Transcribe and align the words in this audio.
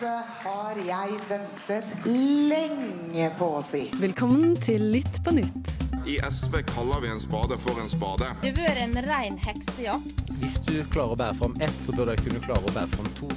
Dette 0.00 0.20
har 0.40 0.78
jeg 0.80 1.16
ventet 1.28 1.88
lenge 2.08 3.24
på 3.36 3.48
å 3.58 3.60
si. 3.60 3.82
Velkommen 4.00 4.54
til 4.64 4.80
Lytt 4.94 5.18
på 5.20 5.34
nytt. 5.36 5.72
I 6.08 6.14
SV 6.24 6.62
kaller 6.70 7.02
vi 7.02 7.10
en 7.12 7.18
spade 7.20 7.58
for 7.60 7.76
en 7.82 7.90
spade. 7.92 8.30
Det 8.40 8.54
har 8.54 8.70
vært 8.70 8.80
en 8.80 8.96
rein 9.04 9.36
heksejakt. 9.36 10.30
Hvis 10.40 10.54
du 10.64 10.78
klarer 10.94 11.12
å 11.12 11.18
bære 11.20 11.36
fram 11.42 11.56
ett, 11.60 11.74
så 11.84 11.92
bør 11.92 12.14
du 12.14 12.22
kunne 12.22 12.40
klare 12.46 12.64
å 12.64 12.72
bære 12.78 12.88
fram 12.94 13.10
to. 13.18 13.28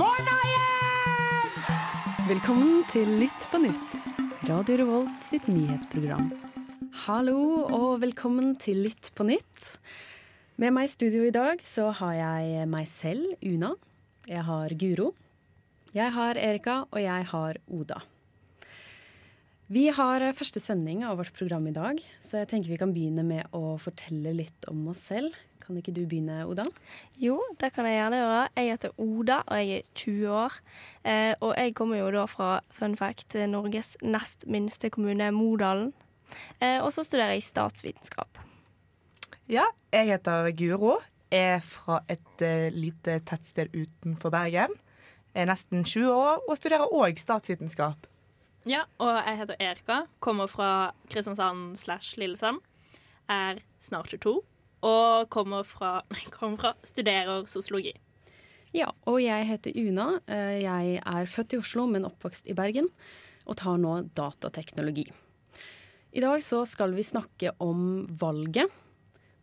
Morna, 0.00 0.38
Jens! 0.48 1.68
Velkommen 2.30 2.80
til 2.94 3.12
Lytt 3.20 3.46
på 3.52 3.60
nytt. 3.66 4.00
Radio 4.48 4.80
Revolt 4.80 5.28
sitt 5.28 5.52
nyhetsprogram. 5.52 6.32
Hallo 7.04 7.36
og 7.66 8.00
velkommen 8.06 8.56
til 8.64 8.80
Lytt 8.86 9.12
på 9.12 9.28
nytt. 9.28 9.76
Med 10.56 10.72
meg 10.72 10.88
i 10.88 10.94
studio 10.96 11.28
i 11.28 11.36
dag 11.36 11.60
så 11.60 11.90
har 12.00 12.16
jeg 12.22 12.64
meg 12.72 12.88
selv, 12.88 13.36
Una. 13.44 13.74
Jeg 14.24 14.48
har 14.48 14.72
Guro. 14.80 15.12
Jeg 15.96 16.12
har 16.12 16.36
Erika, 16.36 16.82
og 16.92 17.00
jeg 17.00 17.24
har 17.30 17.56
Oda. 17.72 18.02
Vi 19.72 19.86
har 19.96 20.24
første 20.36 20.60
sending 20.60 21.00
av 21.08 21.16
vårt 21.16 21.32
program 21.38 21.64
i 21.70 21.72
dag, 21.72 22.02
så 22.20 22.42
jeg 22.42 22.50
tenker 22.50 22.74
vi 22.74 22.76
kan 22.82 22.92
begynne 22.92 23.24
med 23.24 23.48
å 23.56 23.78
fortelle 23.80 24.34
litt 24.36 24.68
om 24.68 24.82
oss 24.92 25.06
selv. 25.08 25.32
Kan 25.64 25.80
ikke 25.80 25.94
du 25.96 26.02
begynne, 26.04 26.42
Oda? 26.44 26.66
Jo, 27.16 27.38
det 27.56 27.72
kan 27.72 27.88
jeg 27.88 27.96
gjerne 27.96 28.20
gjøre. 28.20 28.44
Jeg 28.60 28.70
heter 28.74 28.94
Oda, 29.06 29.40
og 29.40 29.62
jeg 29.62 29.80
er 29.80 29.88
20 30.02 30.36
år. 30.42 30.60
Eh, 31.00 31.32
og 31.40 31.56
jeg 31.56 31.74
kommer 31.80 32.02
jo 32.02 32.12
da 32.18 32.28
fra 32.28 32.52
fun 32.76 33.00
fact, 33.00 33.40
Norges 33.48 33.96
nest 34.04 34.44
minste 34.52 34.92
kommune, 34.92 35.32
Modalen. 35.32 35.94
Eh, 36.60 36.76
og 36.76 36.92
så 36.92 37.06
studerer 37.08 37.38
jeg 37.38 37.48
statsvitenskap. 37.48 38.44
Ja, 39.48 39.64
jeg 39.96 40.12
heter 40.12 40.52
Guro. 40.60 40.98
Er 41.32 41.64
fra 41.64 42.02
et 42.06 42.44
uh, 42.44 42.68
lite 42.70 43.16
tettsted 43.26 43.72
utenfor 43.74 44.30
Bergen. 44.30 44.76
Er 45.36 45.48
nesten 45.50 45.84
20 45.84 46.08
år 46.16 46.44
og 46.48 46.56
studerer 46.56 46.92
òg 46.96 47.18
statsvitenskap. 47.20 48.06
Ja, 48.66 48.86
og 48.98 49.12
jeg 49.20 49.36
heter 49.42 49.58
Erika. 49.62 49.98
Kommer 50.24 50.48
fra 50.50 50.70
Kristiansand 51.12 51.76
slash 51.78 52.16
Lillesand. 52.18 52.62
Er 53.30 53.60
snart 53.84 54.08
22. 54.14 54.40
Og 54.86 55.28
kommer 55.30 55.62
fra, 55.68 56.00
kommer 56.36 56.56
fra 56.62 56.72
studerer 56.86 57.44
sosiologi. 57.50 57.92
Ja, 58.74 58.90
og 59.08 59.20
jeg 59.22 59.46
heter 59.48 59.76
Una. 59.78 60.08
Eh, 60.26 60.58
Jeg 60.64 60.98
er 61.04 61.30
født 61.30 61.54
i 61.54 61.60
Oslo, 61.60 61.86
men 61.86 62.04
oppvokst 62.08 62.48
i 62.50 62.56
Bergen, 62.56 62.88
og 63.46 63.56
tar 63.60 63.78
nå 63.80 64.00
datateknologi. 64.18 65.06
I 66.16 66.24
dag 66.24 66.42
så 66.42 66.64
skal 66.68 66.92
vi 66.96 67.04
snakke 67.04 67.52
om 67.62 68.06
valget, 68.08 68.72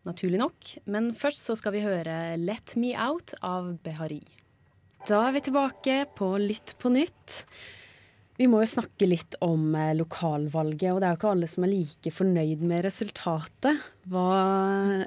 naturlig 0.04 0.38
nok. 0.42 0.74
Men 0.90 1.12
først 1.16 1.46
så 1.46 1.56
skal 1.58 1.72
vi 1.78 1.82
høre 1.86 2.36
Let 2.36 2.74
Me 2.76 2.92
Out 2.98 3.34
av 3.42 3.72
Behari. 3.86 4.20
Da 5.04 5.18
er 5.20 5.34
vi 5.36 5.40
tilbake 5.44 5.94
på 6.16 6.30
Lytt 6.40 6.78
på 6.80 6.88
nytt. 6.88 7.42
Vi 8.38 8.46
må 8.48 8.62
jo 8.62 8.68
snakke 8.70 9.04
litt 9.04 9.36
om 9.44 9.74
eh, 9.76 9.92
lokalvalget, 9.98 10.94
og 10.94 11.02
det 11.02 11.06
er 11.06 11.12
jo 11.12 11.18
ikke 11.18 11.32
alle 11.34 11.48
som 11.50 11.66
er 11.66 11.72
like 11.74 12.12
fornøyd 12.14 12.62
med 12.64 12.86
resultatet. 12.86 13.82
Hva, 14.08 14.24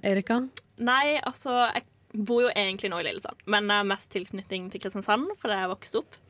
Erika? 0.05 0.37
Nei, 0.85 1.17
altså 1.17 1.55
Jeg 1.73 1.87
bor 2.13 2.45
jo 2.45 2.51
egentlig 2.53 2.91
nå 2.93 3.01
i 3.01 3.07
Lillesand, 3.07 3.41
men 3.49 3.67
jeg 3.67 3.81
har 3.81 3.89
mest 3.89 4.11
tilknytning 4.13 4.69
til 4.71 4.83
Kristiansand 4.85 5.33
for 5.41 5.49
der 5.49 5.65
jeg 5.65 5.73
vokste 5.73 6.03
opp. 6.03 6.21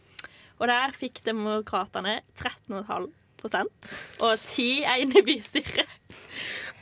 Og 0.58 0.72
der 0.72 0.96
fikk 0.96 1.22
Demokratene 1.28 2.22
13,5% 2.40 3.92
og 4.24 4.48
ti 4.48 4.70
er 4.88 5.04
inne 5.04 5.20
i 5.20 5.28
bystyret. 5.28 5.92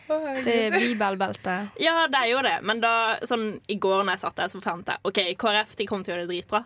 Det 0.06 0.54
er 0.54 0.78
bibelbeltet. 0.78 1.76
Ja, 1.82 2.06
det 2.08 2.22
er 2.22 2.30
jo 2.30 2.46
det, 2.46 2.56
men 2.62 2.80
da, 2.84 3.18
sånn, 3.26 3.56
i 3.68 3.78
går 3.82 4.06
når 4.06 4.16
jeg 4.16 4.24
satt 4.28 4.38
der, 4.38 4.54
så 4.54 4.62
fant 4.62 4.94
jeg 4.94 5.02
OK, 5.10 5.22
KrF 5.42 5.76
de 5.80 5.88
kommer 5.90 6.06
til 6.06 6.14
å 6.14 6.16
gjøre 6.16 6.28
det 6.30 6.34
dritbra. 6.36 6.62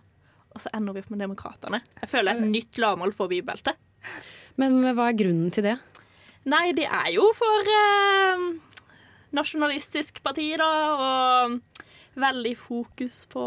Og 0.59 0.65
så 0.65 0.71
ender 0.75 0.91
vi 0.91 0.99
opp 0.99 1.11
med 1.13 1.21
Demokratene. 1.23 1.79
Jeg 2.02 2.11
føler 2.11 2.35
et 2.35 2.49
nytt 2.52 2.79
lavmål 2.83 3.13
for 3.15 3.31
bibeltet. 3.31 3.79
Men 4.59 4.81
hva 4.91 5.05
er 5.07 5.15
grunnen 5.15 5.53
til 5.55 5.63
det? 5.69 5.77
Nei, 6.52 6.73
det 6.75 6.83
er 6.83 7.13
jo 7.13 7.29
for 7.38 7.69
eh, 7.71 8.43
nasjonalistisk 9.36 10.19
parti, 10.25 10.49
da, 10.59 10.67
og 10.99 11.86
veldig 12.19 12.52
fokus 12.59 13.21
på 13.31 13.45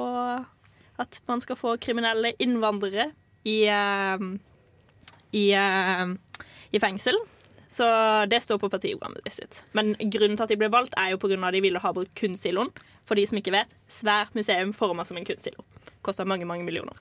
at 1.03 1.21
man 1.29 1.45
skal 1.45 1.59
få 1.61 1.75
kriminelle 1.83 2.33
innvandrere 2.41 3.11
i, 3.45 3.59
eh, 3.69 4.25
i, 5.37 5.45
eh, 5.53 6.17
i 6.73 6.81
fengsel. 6.81 7.21
Så 7.73 7.85
det 8.29 8.41
står 8.45 8.61
på 8.61 8.73
partiprogrammet 8.73 9.29
sitt. 9.33 9.63
Men 9.73 9.95
grunnen 10.01 10.37
til 10.37 10.45
at 10.45 10.53
de 10.53 10.61
ble 10.61 10.73
valgt, 10.73 10.97
er 10.97 11.13
jo 11.13 11.21
av 11.21 11.45
at 11.49 11.53
de 11.57 11.63
ville 11.65 11.81
ha 11.81 11.93
bort 11.93 12.15
kunstsiloen. 12.17 12.73
For 13.05 13.17
de 13.17 13.25
som 13.27 13.37
ikke 13.37 13.53
vet, 13.53 13.69
svært 13.89 14.35
museum 14.37 14.73
forma 14.73 15.05
som 15.05 15.17
en 15.17 15.25
kunstsilo. 15.25 15.65
Kosta 16.03 16.25
mange, 16.27 16.47
mange 16.49 16.65
millioner. 16.67 16.97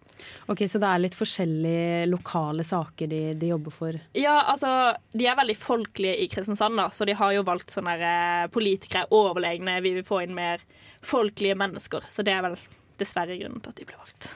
Ok, 0.51 0.62
Så 0.69 0.78
det 0.81 0.89
er 0.89 1.01
litt 1.01 1.16
forskjellige 1.17 2.06
lokale 2.12 2.63
saker 2.67 3.09
de, 3.09 3.22
de 3.34 3.47
jobber 3.50 3.73
for? 3.73 3.97
Ja, 4.17 4.35
altså, 4.51 4.94
De 5.12 5.25
er 5.25 5.39
veldig 5.39 5.57
folkelige 5.57 6.19
i 6.22 6.28
Kristiansand, 6.29 6.78
da, 6.78 6.89
så 6.94 7.07
de 7.09 7.16
har 7.17 7.34
jo 7.34 7.41
valgt 7.47 7.73
sånne 7.73 7.95
eh, 7.97 8.45
politikere 8.53 9.07
overlegne. 9.09 9.79
Vi 9.81 9.95
vil 9.97 10.06
få 10.06 10.22
inn 10.25 10.38
mer 10.38 10.62
folkelige 11.01 11.57
mennesker. 11.57 12.06
Så 12.13 12.22
det 12.28 12.35
er 12.38 12.45
vel 12.45 12.59
dessverre 13.01 13.34
grunnen 13.39 13.62
til 13.66 13.72
at 13.73 13.79
de 13.81 13.88
blir 13.89 13.97
valgt. 13.97 14.28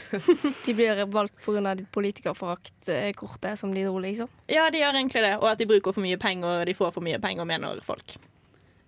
De 0.66 0.74
blir 0.74 1.04
valgt 1.14 1.36
pga. 1.44 1.76
politikerforaktkortet 1.94 3.58
som 3.58 3.74
de 3.74 3.84
dro, 3.86 3.98
liksom. 4.02 4.28
Ja, 4.50 4.66
de 4.70 4.82
gjør 4.82 4.98
egentlig 4.98 5.22
det. 5.22 5.36
Og 5.38 5.46
at 5.52 5.62
de 5.62 5.68
bruker 5.70 5.94
for 5.94 6.02
mye 6.02 6.18
penger, 6.18 6.60
og 6.62 6.66
de 6.66 6.74
får 6.74 6.90
for 6.96 7.06
mye 7.06 7.20
penger, 7.22 7.46
mener 7.46 7.80
folk. 7.86 8.16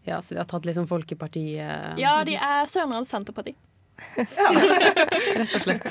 Ja, 0.05 0.19
Så 0.19 0.35
de 0.35 0.41
har 0.43 0.49
tatt 0.51 0.67
liksom 0.67 0.89
Folkepartiet 0.91 1.99
Ja, 2.01 2.17
de 2.27 2.35
er 2.35 2.67
Sørlandet 2.67 3.07
Senterparti. 3.07 3.55
Rett 4.17 5.55
og 5.57 5.65
slett. 5.65 5.89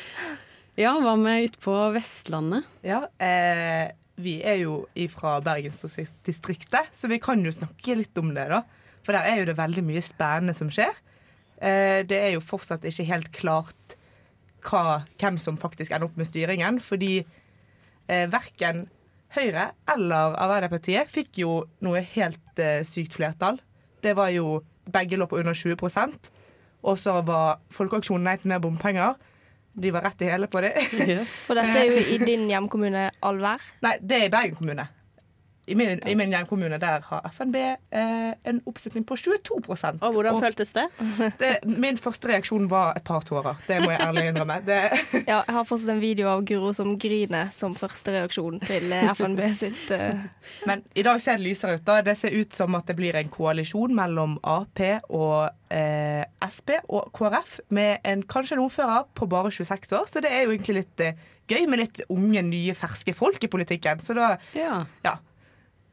ja, 0.84 0.94
hva 1.02 1.14
med 1.20 1.48
utpå 1.50 1.76
Vestlandet? 1.96 2.66
Ja, 2.86 3.04
eh, 3.22 3.92
vi 4.16 4.38
er 4.46 4.62
jo 4.62 4.80
fra 5.12 5.36
Bergensdistriktet, 5.44 6.92
så 6.96 7.10
vi 7.12 7.20
kan 7.22 7.44
jo 7.44 7.52
snakke 7.52 7.98
litt 8.00 8.16
om 8.20 8.32
det, 8.36 8.48
da. 8.52 8.62
For 9.04 9.14
der 9.14 9.28
er 9.28 9.42
jo 9.42 9.50
det 9.50 9.58
veldig 9.58 9.84
mye 9.86 10.02
spennende 10.02 10.56
som 10.56 10.70
skjer. 10.72 10.94
Eh, 11.60 12.02
det 12.08 12.18
er 12.18 12.34
jo 12.34 12.44
fortsatt 12.44 12.84
ikke 12.88 13.08
helt 13.08 13.32
klart 13.36 13.96
hva, 14.66 15.02
hvem 15.20 15.38
som 15.40 15.58
faktisk 15.60 15.92
ender 15.92 16.08
opp 16.08 16.16
med 16.18 16.28
styringen, 16.28 16.80
fordi 16.82 17.20
eh, 17.20 18.26
verken 18.32 18.86
Høyre 19.36 19.70
eller 19.90 20.36
Arbeiderpartiet 20.38 21.10
fikk 21.12 21.42
jo 21.42 21.58
noe 21.84 22.00
helt 22.14 22.62
eh, 22.62 22.80
sykt 22.86 23.18
flertall. 23.18 23.60
Det 24.02 24.16
var 24.16 24.32
jo 24.34 24.62
Begge 24.86 25.18
lå 25.18 25.26
på 25.26 25.40
under 25.40 25.56
20 25.56 25.74
Og 26.86 26.98
så 27.00 27.18
var 27.26 27.62
Folkeaksjonen 27.74 28.26
Nei 28.28 28.36
til 28.40 28.52
mer 28.52 28.62
bompenger. 28.62 29.16
De 29.76 29.90
var 29.92 30.06
rett 30.06 30.22
i 30.24 30.30
hele 30.30 30.48
på 30.48 30.62
det. 30.64 30.72
Yes. 31.02 31.42
For 31.48 31.58
dette 31.58 31.82
er 31.82 31.90
jo 31.90 32.00
i 32.00 32.18
din 32.22 32.46
hjemkommune 32.48 33.10
Alver? 33.26 33.64
Nei, 33.84 33.96
det 34.00 34.20
er 34.22 34.28
i 34.28 34.32
Bergen 34.32 34.56
kommune. 34.56 34.86
I 35.68 35.74
min, 35.74 35.98
i 36.06 36.14
min 36.14 36.30
hjemkommune 36.30 36.78
der 36.78 37.00
har 37.08 37.24
FNB 37.34 37.56
eh, 37.58 38.32
en 38.46 38.60
oppslutning 38.70 39.02
på 39.08 39.16
22 39.18 39.56
Og 39.66 40.12
hvordan 40.14 40.34
Og- 40.36 40.40
føltes 40.44 40.70
det? 40.76 40.84
det, 41.40 41.50
Min 41.66 41.98
første 41.98 42.28
reaksjon 42.30 42.68
var 42.70 42.92
et 42.96 43.04
par 43.04 43.20
tårer. 43.26 43.56
Det 43.66 43.80
må 43.82 43.90
jeg 43.90 44.00
ærlig 44.00 44.28
innrømme. 44.30 44.60
Det, 44.66 44.78
Ja, 45.26 45.40
jeg 45.42 45.54
har 45.56 45.64
fortsatt 45.66 45.90
en 45.96 46.00
video 46.00 46.28
av 46.30 46.44
Guro 46.46 46.70
som 46.76 46.94
griner 47.02 47.50
som 47.56 47.74
første 47.74 48.14
reaksjon 48.14 48.60
til 48.62 48.92
eh, 48.94 49.10
FNB 49.18 49.42
sitt 49.62 49.90
eh, 49.90 50.22
men 50.70 50.84
i 50.94 51.02
dag 51.02 51.20
ser 51.20 51.36
det 51.40 51.48
lysere 51.48 51.74
ut. 51.80 51.84
da. 51.86 51.98
Det 52.06 52.14
ser 52.18 52.30
ut 52.38 52.54
som 52.54 52.74
at 52.78 52.86
det 52.86 52.96
blir 52.98 53.18
en 53.18 53.28
koalisjon 53.34 53.94
mellom 53.96 54.38
Ap 54.46 54.78
og 55.10 55.50
eh, 55.74 56.22
Sp 56.46 56.76
og 56.88 57.10
KrF 57.16 57.58
med 57.74 57.98
en, 58.06 58.22
kanskje 58.22 58.54
en 58.56 58.62
ordfører 58.68 59.06
på 59.18 59.26
bare 59.26 59.50
26 59.50 59.92
år. 59.98 60.06
Så 60.06 60.22
det 60.22 60.30
er 60.30 60.44
jo 60.46 60.54
egentlig 60.54 60.82
litt 60.84 61.02
eh, 61.02 61.18
gøy 61.50 61.66
med 61.70 61.78
litt 61.82 62.00
unge, 62.10 62.42
nye, 62.42 62.74
ferske 62.74 63.14
folk 63.14 63.42
i 63.42 63.50
politikken. 63.50 63.98
Så 64.02 64.14
da, 64.14 64.36
Ja. 64.54 64.84
ja. 65.04 65.16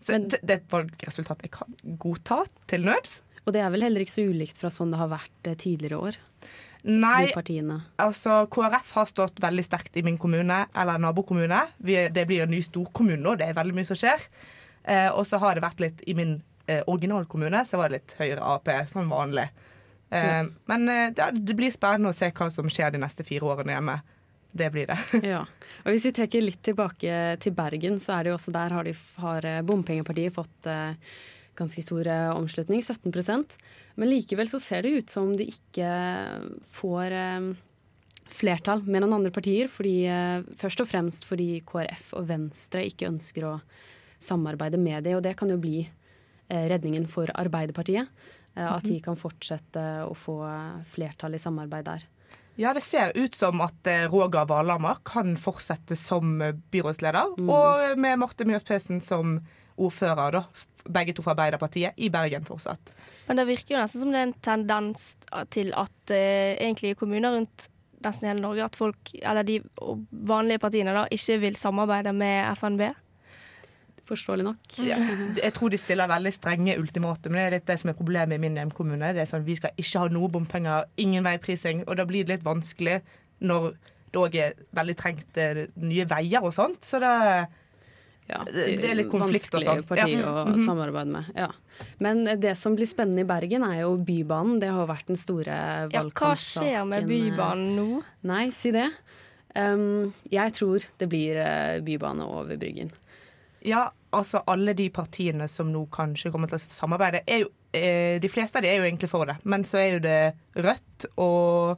Så 0.03 0.19
det, 0.19 0.41
det 0.43 0.57
er 0.57 0.61
et 0.61 0.73
valgresultat 0.73 1.45
jeg 1.45 1.53
kan 1.55 1.77
godta 2.01 2.43
til 2.69 2.85
nøds. 2.89 3.21
Og 3.43 3.55
det 3.55 3.63
er 3.63 3.71
vel 3.73 3.85
heller 3.87 4.03
ikke 4.03 4.15
så 4.17 4.27
ulikt 4.27 4.59
fra 4.59 4.71
sånn 4.71 4.93
det 4.93 4.99
har 5.01 5.11
vært 5.11 5.49
eh, 5.49 5.57
tidligere 5.59 5.99
år, 6.09 6.19
Nei, 6.83 7.29
altså 8.03 8.41
KrF 8.51 8.89
har 8.97 9.05
stått 9.07 9.37
veldig 9.39 9.63
sterkt 9.63 9.95
i 9.95 10.01
min 10.03 10.17
kommune, 10.19 10.65
eller 10.75 10.99
nabokommune. 10.99 11.61
Vi, 11.79 11.95
det 12.11 12.25
blir 12.27 12.43
en 12.43 12.51
ny 12.51 12.59
storkommune 12.63 13.23
nå, 13.23 13.37
det 13.39 13.47
er 13.47 13.55
veldig 13.55 13.75
mye 13.77 13.87
som 13.87 13.99
skjer. 13.99 14.25
Eh, 14.83 15.07
og 15.15 15.23
så 15.27 15.39
har 15.39 15.55
det 15.55 15.63
vært 15.63 15.79
litt 15.79 16.03
i 16.11 16.15
min 16.17 16.41
eh, 16.67 16.81
originalkommune, 16.91 17.63
så 17.63 17.79
var 17.79 17.87
det 17.87 18.01
litt 18.01 18.15
høyere 18.19 18.43
Ap, 18.43 18.67
som 18.91 19.07
vanlig. 19.15 19.47
Eh, 20.11 20.41
Men 20.67 20.89
eh, 20.91 21.05
det, 21.15 21.29
det 21.47 21.55
blir 21.55 21.71
spennende 21.71 22.11
å 22.11 22.17
se 22.17 22.33
hva 22.35 22.49
som 22.51 22.67
skjer 22.67 22.91
de 22.91 22.99
neste 23.05 23.23
fire 23.23 23.47
årene 23.47 23.77
hjemme. 23.77 23.95
Det 24.53 24.69
blir 24.69 24.87
det. 24.87 24.97
Ja. 25.33 25.43
Og 25.83 25.93
hvis 25.95 26.05
vi 26.07 26.13
trekker 26.15 26.43
litt 26.45 26.61
tilbake 26.65 27.19
til 27.41 27.55
Bergen, 27.57 27.99
så 27.99 28.17
er 28.17 28.25
det 28.25 28.33
jo 28.33 28.37
også 28.37 28.53
der 28.53 28.75
har, 28.75 28.85
de, 28.85 28.93
har 29.23 29.47
eh, 29.49 29.63
bompengepartiet 29.65 30.35
fått 30.35 30.69
eh, 30.69 30.93
ganske 31.57 31.81
stor 31.83 32.07
eh, 32.07 32.29
omslutning, 32.33 32.81
17% 32.81 33.57
Men 33.95 34.09
likevel 34.09 34.49
så 34.49 34.61
ser 34.61 34.85
det 34.85 34.93
ut 34.93 35.13
som 35.13 35.33
de 35.37 35.47
ikke 35.49 35.89
får 36.69 37.17
eh, 37.17 37.49
flertall 38.33 38.85
med 38.85 39.03
noen 39.03 39.19
andre 39.19 39.33
partier. 39.33 39.71
Fordi, 39.71 39.95
eh, 40.09 40.45
først 40.59 40.85
og 40.85 40.89
fremst 40.89 41.27
fordi 41.29 41.57
KrF 41.65 42.13
og 42.19 42.29
Venstre 42.29 42.85
ikke 42.85 43.09
ønsker 43.09 43.49
å 43.49 43.57
samarbeide 44.23 44.79
med 44.79 45.03
dem, 45.03 45.17
og 45.17 45.25
det 45.25 45.35
kan 45.35 45.49
jo 45.51 45.59
bli 45.59 45.81
eh, 45.83 46.65
redningen 46.71 47.09
for 47.09 47.33
Arbeiderpartiet. 47.33 48.09
At 48.53 48.85
de 48.85 48.99
kan 49.01 49.15
fortsette 49.17 49.81
å 50.05 50.11
få 50.13 50.35
flertall 50.85 51.33
i 51.33 51.39
samarbeid 51.41 51.87
der. 51.87 52.03
Ja, 52.55 52.73
det 52.73 52.83
ser 52.85 53.11
ut 53.17 53.35
som 53.35 53.61
at 53.65 53.87
eh, 53.89 54.05
Roger 54.11 54.45
Valhammer 54.45 54.99
kan 55.05 55.33
fortsette 55.41 55.97
som 55.97 56.41
eh, 56.41 56.53
byrådsleder. 56.53 57.35
Mm. 57.39 57.49
Og 57.49 57.99
med 57.99 58.21
Marte 58.21 58.45
Mjøs 58.45 58.65
Pesen 58.67 59.01
som 59.01 59.39
ordfører, 59.73 60.37
da. 60.37 60.43
Begge 60.83 61.15
to 61.15 61.23
fra 61.25 61.33
Arbeiderpartiet, 61.33 61.97
i 61.97 62.11
Bergen 62.13 62.45
fortsatt. 62.45 62.93
Men 63.25 63.39
det 63.39 63.47
virker 63.49 63.75
jo 63.77 63.81
nesten 63.81 64.03
som 64.03 64.11
det 64.13 64.19
er 64.19 64.27
en 64.27 64.35
tendens 64.43 65.13
til 65.55 65.71
at 65.79 66.13
eh, 66.13 66.59
egentlig 66.59 66.93
i 66.93 66.99
kommuner 66.99 67.37
rundt 67.39 67.69
nesten 68.03 68.27
hele 68.27 68.43
Norge, 68.43 68.65
at 68.67 68.77
folk, 68.77 69.13
eller 69.15 69.47
de 69.47 69.61
vanlige 70.11 70.59
partiene, 70.61 70.93
da, 70.95 71.05
ikke 71.11 71.39
vil 71.39 71.57
samarbeide 71.59 72.11
med 72.15 72.51
FNB. 72.59 72.83
Forståelig 74.05 74.43
nok. 74.43 74.57
Ja. 74.83 74.97
Jeg 75.39 75.53
tror 75.55 75.69
de 75.71 75.77
stiller 75.79 76.07
veldig 76.11 76.33
strenge 76.35 76.77
ultimatum. 76.77 77.31
Det 77.33 77.39
er 77.47 77.51
litt 77.55 77.65
det 77.65 77.79
som 77.79 77.89
er 77.89 77.93
problemet 77.93 78.35
i 78.35 78.41
min 78.43 78.55
hjemkommune. 78.59 79.13
Det 79.15 79.21
er 79.23 79.29
sånn, 79.29 79.45
Vi 79.45 79.55
skal 79.55 79.71
ikke 79.79 79.99
ha 79.99 80.07
noe 80.11 80.27
bompenger, 80.29 80.85
ingen 80.97 81.23
veiprising. 81.23 81.85
Og 81.87 81.95
da 81.97 82.03
blir 82.05 82.25
det 82.25 82.37
litt 82.39 82.43
vanskelig 82.45 83.01
når 83.41 83.73
det 84.13 84.19
òg 84.19 84.35
er 84.35 84.53
veldig 84.75 84.95
trengt 84.99 85.37
eh, 85.37 85.65
nye 85.81 86.05
veier 86.05 86.43
og 86.43 86.53
sånt. 86.53 86.81
Så 86.81 86.99
det 86.99 87.47
Ja, 88.29 88.37
Det- 88.45 88.79
det 88.79 88.89
er 88.89 88.95
litt 88.95 89.09
konflikt 89.11 89.53
og 89.53 89.61
vanskelig 89.63 89.83
sånn. 89.83 89.87
parti 89.87 90.11
Ja. 90.11 90.23
å 90.23 90.47
Mhm. 90.47 90.65
samarbeide 90.65 91.11
med. 91.11 91.25
Ja. 91.35 91.49
Men 91.99 92.23
det 92.39 92.55
som 92.57 92.73
blir 92.75 92.87
spennende 92.87 93.19
i 93.19 93.23
Bergen, 93.25 93.63
er 93.65 93.81
jo 93.81 93.97
Bybanen. 93.97 94.61
Det 94.61 94.69
har 94.69 94.87
vært 94.87 95.07
den 95.07 95.17
store 95.17 95.89
Ja, 95.91 96.03
hva 96.03 96.33
skjer 96.35 96.87
med. 96.87 97.05
Bybanen 97.05 97.75
nå? 97.75 98.01
Nei, 98.23 98.49
si 98.49 98.71
det. 98.71 98.89
Um, 99.55 100.13
jeg 100.31 100.53
tror 100.53 100.85
det 100.97 101.09
blir 101.09 101.35
eh, 101.35 101.79
bybane 101.81 102.21
over 102.21 102.55
Bryggen. 102.55 102.89
Ja, 103.63 103.87
altså 104.11 104.41
alle 104.47 104.75
de 104.75 104.89
partiene 104.93 105.47
som 105.51 105.69
nå 105.71 105.85
kanskje 105.93 106.31
kommer 106.33 106.51
til 106.51 106.59
å 106.59 106.63
samarbeide, 106.63 107.23
er 107.27 107.45
jo 107.45 107.51
eh, 107.71 108.19
De 108.21 108.31
fleste 108.31 108.59
av 108.59 108.65
de 108.65 108.71
er 108.71 108.81
jo 108.81 108.87
egentlig 108.87 109.11
for 109.11 109.29
det. 109.29 109.37
Men 109.47 109.63
så 109.67 109.79
er 109.79 109.89
jo 109.95 110.01
det 110.03 110.17
Rødt 110.59 111.07
og 111.15 111.77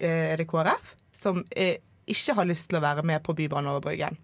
eh, 0.00 0.32
er 0.32 0.40
det 0.40 0.48
KrF 0.50 0.96
som 1.18 1.42
eh, 1.54 1.78
ikke 2.08 2.34
har 2.38 2.48
lyst 2.48 2.68
til 2.70 2.80
å 2.80 2.84
være 2.84 3.04
med 3.06 3.22
på 3.24 3.34
Bybanen 3.36 3.70
over 3.72 3.84
Bryggen. 3.88 4.18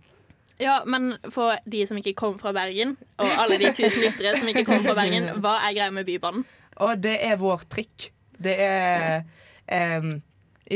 Ja, 0.62 0.82
men 0.86 1.16
for 1.34 1.58
de 1.66 1.80
som 1.86 1.98
ikke 1.98 2.14
kom 2.16 2.36
fra 2.38 2.52
Bergen, 2.54 2.94
og 3.18 3.30
alle 3.42 3.58
de 3.58 3.72
tusen 3.74 4.04
lyttere 4.04 4.36
som 4.38 4.48
ikke 4.50 4.62
kom 4.68 4.84
fra 4.84 4.94
Bergen, 4.96 5.26
hva 5.42 5.56
er 5.66 5.74
greia 5.74 5.94
med 5.94 6.06
Bybanen? 6.06 6.44
Og 6.82 6.94
det 7.02 7.16
er 7.26 7.40
vår 7.40 7.66
trikk. 7.70 8.08
Det 8.38 8.54
er 8.62 9.24
i 9.70 10.14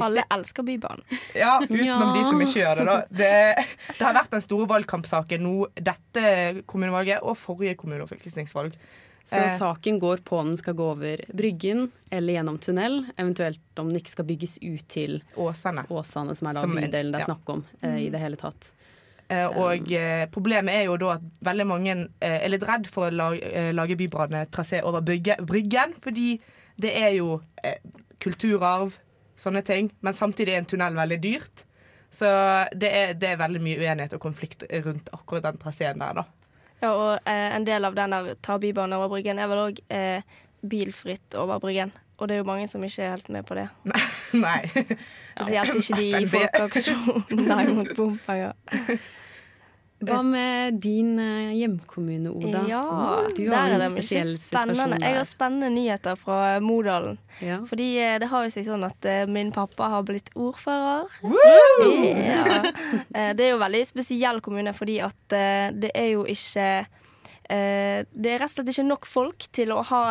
Alle 0.05 0.25
elsker 0.31 0.63
Bybanen. 0.63 1.03
Ja, 1.35 1.59
utenom 1.63 1.87
Ja. 1.87 2.13
de 2.15 2.25
som 2.25 2.41
ikke 2.41 2.61
gjør 2.61 2.77
det, 2.77 2.87
da. 2.87 2.97
Det, 3.11 3.67
det 3.99 4.05
har 4.05 4.15
vært 4.15 4.31
den 4.31 4.41
store 4.45 4.69
valgkampsaken 4.69 5.41
nå, 5.41 5.67
dette 5.75 6.63
kommunevalget 6.67 7.23
og 7.23 7.37
forrige 7.41 7.77
kommune- 7.77 8.03
og 8.03 8.09
fylkestingsvalg. 8.11 8.73
Så 9.29 9.37
Eh. 9.45 9.59
saken 9.59 9.99
går 10.01 10.23
på 10.25 10.39
om 10.41 10.47
den 10.49 10.57
skal 10.57 10.75
gå 10.75 10.85
over 10.93 11.21
Bryggen 11.37 11.91
eller 12.11 12.33
gjennom 12.39 12.59
tunnel, 12.59 13.05
eventuelt 13.19 13.61
om 13.79 13.89
den 13.91 13.99
ikke 14.01 14.11
skal 14.15 14.25
bygges 14.25 14.59
ut 14.63 14.87
til 14.89 15.23
Åsane. 15.37 15.85
Åsane, 15.91 16.35
som 16.37 16.49
er 16.49 16.53
da 16.55 16.61
Som 16.63 16.77
bydelen 16.77 17.13
det 17.13 17.21
er 17.21 17.27
ja. 17.27 17.35
snakk 17.35 17.49
om 17.53 17.65
eh, 17.83 17.99
i 18.07 18.09
det 18.11 18.21
hele 18.21 18.37
tatt. 18.37 18.71
Eh, 19.29 19.45
og 19.47 19.93
eh, 19.93 20.25
problemet 20.33 20.73
er 20.73 20.85
jo 20.87 20.97
da 20.97 21.11
at 21.19 21.21
veldig 21.45 21.67
mange 21.67 22.09
eh, 22.23 22.39
er 22.45 22.49
litt 22.49 22.63
redd 22.65 22.87
for 22.89 23.11
å 23.11 23.13
lage, 23.13 23.43
eh, 23.53 23.73
lage 23.77 23.97
bybanetrasé 24.01 24.81
over 24.83 25.03
bygge, 25.03 25.37
Bryggen, 25.45 25.93
fordi 26.01 26.41
det 26.81 26.95
er 26.97 27.11
jo 27.19 27.43
eh, 27.63 27.77
kulturarv, 28.25 28.95
sånne 29.39 29.63
ting, 29.67 29.93
men 30.05 30.17
samtidig 30.17 30.55
er 30.55 30.63
en 30.63 30.69
tunnel 30.71 30.97
veldig 30.99 31.19
dyrt. 31.23 31.65
Så 32.11 32.27
det 32.73 32.89
er, 32.89 33.15
det 33.21 33.35
er 33.35 33.41
veldig 33.41 33.61
mye 33.63 33.79
uenighet 33.83 34.17
og 34.17 34.23
konflikt 34.23 34.65
rundt 34.87 35.11
akkurat 35.13 35.51
den 35.51 35.61
traseen 35.61 36.01
der, 36.01 36.23
da. 36.23 36.27
Ja, 36.79 36.93
og 36.93 37.29
eh, 37.29 37.55
en 37.57 37.67
del 37.67 37.85
av 37.85 37.97
den 37.97 38.15
der 38.15 38.37
ta 38.45 38.59
bybane 38.63 38.97
over 38.97 39.11
Bryggen 39.13 39.41
er 39.43 39.51
vel 39.51 39.65
òg 39.67 39.81
eh, 39.93 40.37
bilfritt 40.63 41.35
over 41.39 41.61
Bryggen. 41.63 41.93
Og 42.19 42.27
det 42.27 42.35
er 42.35 42.43
jo 42.43 42.49
mange 42.49 42.67
som 42.71 42.83
ikke 42.83 43.05
er 43.05 43.15
helt 43.15 43.29
med 43.35 43.47
på 43.47 43.59
det. 43.59 43.69
Nei. 44.47 44.61
Spesielt 44.67 45.79
ikke 45.79 46.01
de 46.01 46.09
i. 46.09 46.27
Folkeaksjonen 46.35 47.75
mot 47.79 47.95
bompenger. 47.99 48.55
Hva 49.99 50.21
med 50.23 50.77
din 50.79 51.17
eh, 51.19 51.57
hjemkommune, 51.59 52.31
Oda? 52.31 52.61
Ja, 52.71 52.83
du 53.35 53.41
der 53.49 53.57
har 53.57 53.83
en 53.83 53.91
spesiell 53.91 54.31
situasjon 54.39 54.95
Jeg 55.03 55.17
har 55.17 55.27
spennende 55.27 55.71
nyheter 55.75 56.19
fra 56.21 56.61
Modalen. 56.63 57.19
Ja. 57.43 57.59
Fordi 57.67 57.89
eh, 57.99 58.15
det 58.23 58.29
har 58.31 58.47
jo 58.47 58.53
seg 58.55 58.69
sånn 58.69 58.87
at 58.87 59.09
eh, 59.09 59.25
min 59.27 59.51
pappa 59.55 59.89
har 59.97 60.07
blitt 60.07 60.31
ordfører. 60.39 61.11
Ja. 62.19 62.71
Det 63.35 63.45
er 63.45 63.51
jo 63.51 63.59
veldig 63.61 63.83
spesiell 63.89 64.41
kommune, 64.45 64.73
fordi 64.77 64.99
at 65.03 65.35
det 65.75 65.91
er 65.97 66.11
jo 66.13 66.25
ikke 66.29 66.69
Det 67.49 68.29
er 68.29 68.41
rett 68.43 68.51
og 68.51 68.53
slett 68.53 68.71
ikke 68.75 68.85
nok 68.85 69.07
folk 69.09 69.47
til 69.57 69.73
å 69.73 69.81
ha 69.89 70.03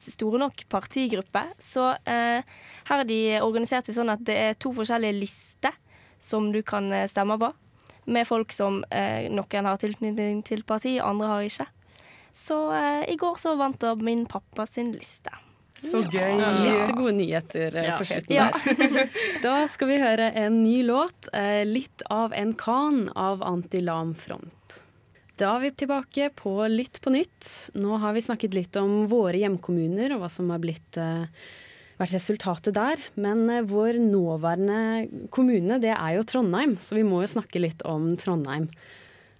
store 0.00 0.40
nok 0.40 0.64
partigruppe. 0.72 1.42
Så 1.60 1.90
her 2.06 2.96
er 2.96 3.08
de 3.08 3.20
organisert 3.44 3.90
sånn 3.92 4.14
at 4.14 4.24
det 4.26 4.36
er 4.46 4.58
to 4.58 4.72
forskjellige 4.76 5.18
lister 5.18 5.76
som 6.22 6.48
du 6.54 6.62
kan 6.66 6.88
stemme 7.10 7.36
på. 7.40 7.52
Med 8.06 8.26
folk 8.28 8.52
som 8.54 8.84
eh, 8.90 9.26
noen 9.34 9.66
har 9.66 9.80
tilknytning 9.82 10.44
til 10.46 10.62
partiet, 10.62 11.02
andre 11.04 11.26
har 11.26 11.42
ikke. 11.48 11.66
Så 12.36 12.58
eh, 12.76 13.02
i 13.12 13.16
går 13.18 13.34
så 13.40 13.56
vant 13.58 13.78
da 13.82 13.94
min 13.98 14.26
pappa 14.30 14.66
sin 14.66 14.92
liste. 14.94 15.32
Så 15.76 15.98
gøy. 16.08 16.38
Ja, 16.40 16.52
litt 16.64 16.94
gode 16.96 17.12
nyheter 17.18 17.74
eh, 17.76 17.88
Ja. 17.90 17.96
på 18.00 18.04
slutten 18.08 18.32
Ja. 18.32 18.46
der. 18.52 19.10
Da 19.42 19.56
skal 19.68 19.88
vi 19.90 19.98
høre 20.00 20.30
en 20.32 20.62
ny 20.62 20.82
låt, 20.86 21.28
eh, 21.34 21.64
'Litt 21.66 22.02
av 22.08 22.32
en 22.32 22.54
kan' 22.54 23.10
av 23.14 23.42
Antilam 23.44 24.14
Front. 24.14 24.82
Da 25.36 25.56
er 25.56 25.60
vi 25.66 25.70
tilbake 25.84 26.30
på 26.32 26.54
Lytt 26.72 27.00
på 27.04 27.10
nytt. 27.12 27.70
Nå 27.76 27.98
har 28.00 28.14
vi 28.16 28.22
snakket 28.24 28.54
litt 28.54 28.76
om 28.80 29.04
våre 29.10 29.36
hjemkommuner 29.36 30.14
og 30.14 30.22
hva 30.22 30.30
som 30.32 30.48
har 30.50 30.58
blitt, 30.62 30.96
eh, 30.96 31.26
vært 32.00 32.16
resultatet 32.16 32.76
der. 32.76 33.00
Men 33.20 33.46
eh, 33.52 33.64
vår 33.66 34.00
nåværende 34.02 35.26
kommune, 35.34 35.80
det 35.82 35.94
er 35.94 36.18
jo 36.18 36.26
Trondheim, 36.28 36.76
så 36.82 36.98
vi 36.98 37.06
må 37.06 37.22
jo 37.24 37.34
snakke 37.36 37.62
litt 37.62 37.84
om 37.88 38.12
Trondheim. 38.20 38.70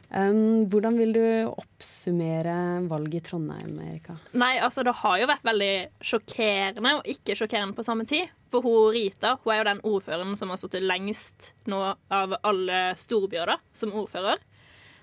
Um, 0.07 0.69
hvordan 0.71 0.95
vil 1.01 1.11
du 1.17 1.25
oppsummere 1.51 2.87
valget 2.87 3.19
i 3.19 3.23
Trondheim, 3.27 3.73
Erika? 3.83 4.15
Nei, 4.39 4.53
altså 4.63 4.85
Det 4.87 4.95
har 5.01 5.17
jo 5.19 5.27
vært 5.33 5.49
veldig 5.49 5.73
sjokkerende 5.99 6.93
og 7.01 7.09
ikke 7.11 7.35
sjokkerende 7.35 7.75
på 7.75 7.85
samme 7.87 8.07
tid. 8.07 8.31
For 8.55 8.63
hun 8.63 8.95
Rita 8.95 9.35
hun 9.43 9.53
er 9.53 9.59
jo 9.59 9.67
den 9.67 9.83
ordføreren 9.91 10.39
som 10.39 10.53
har 10.55 10.61
sittet 10.63 10.87
lengst 10.87 11.51
nå 11.67 11.81
av 12.15 12.37
alle 12.47 12.79
storbyer 13.03 13.51
da, 13.51 13.59
som 13.75 13.97
ordfører. 13.99 14.39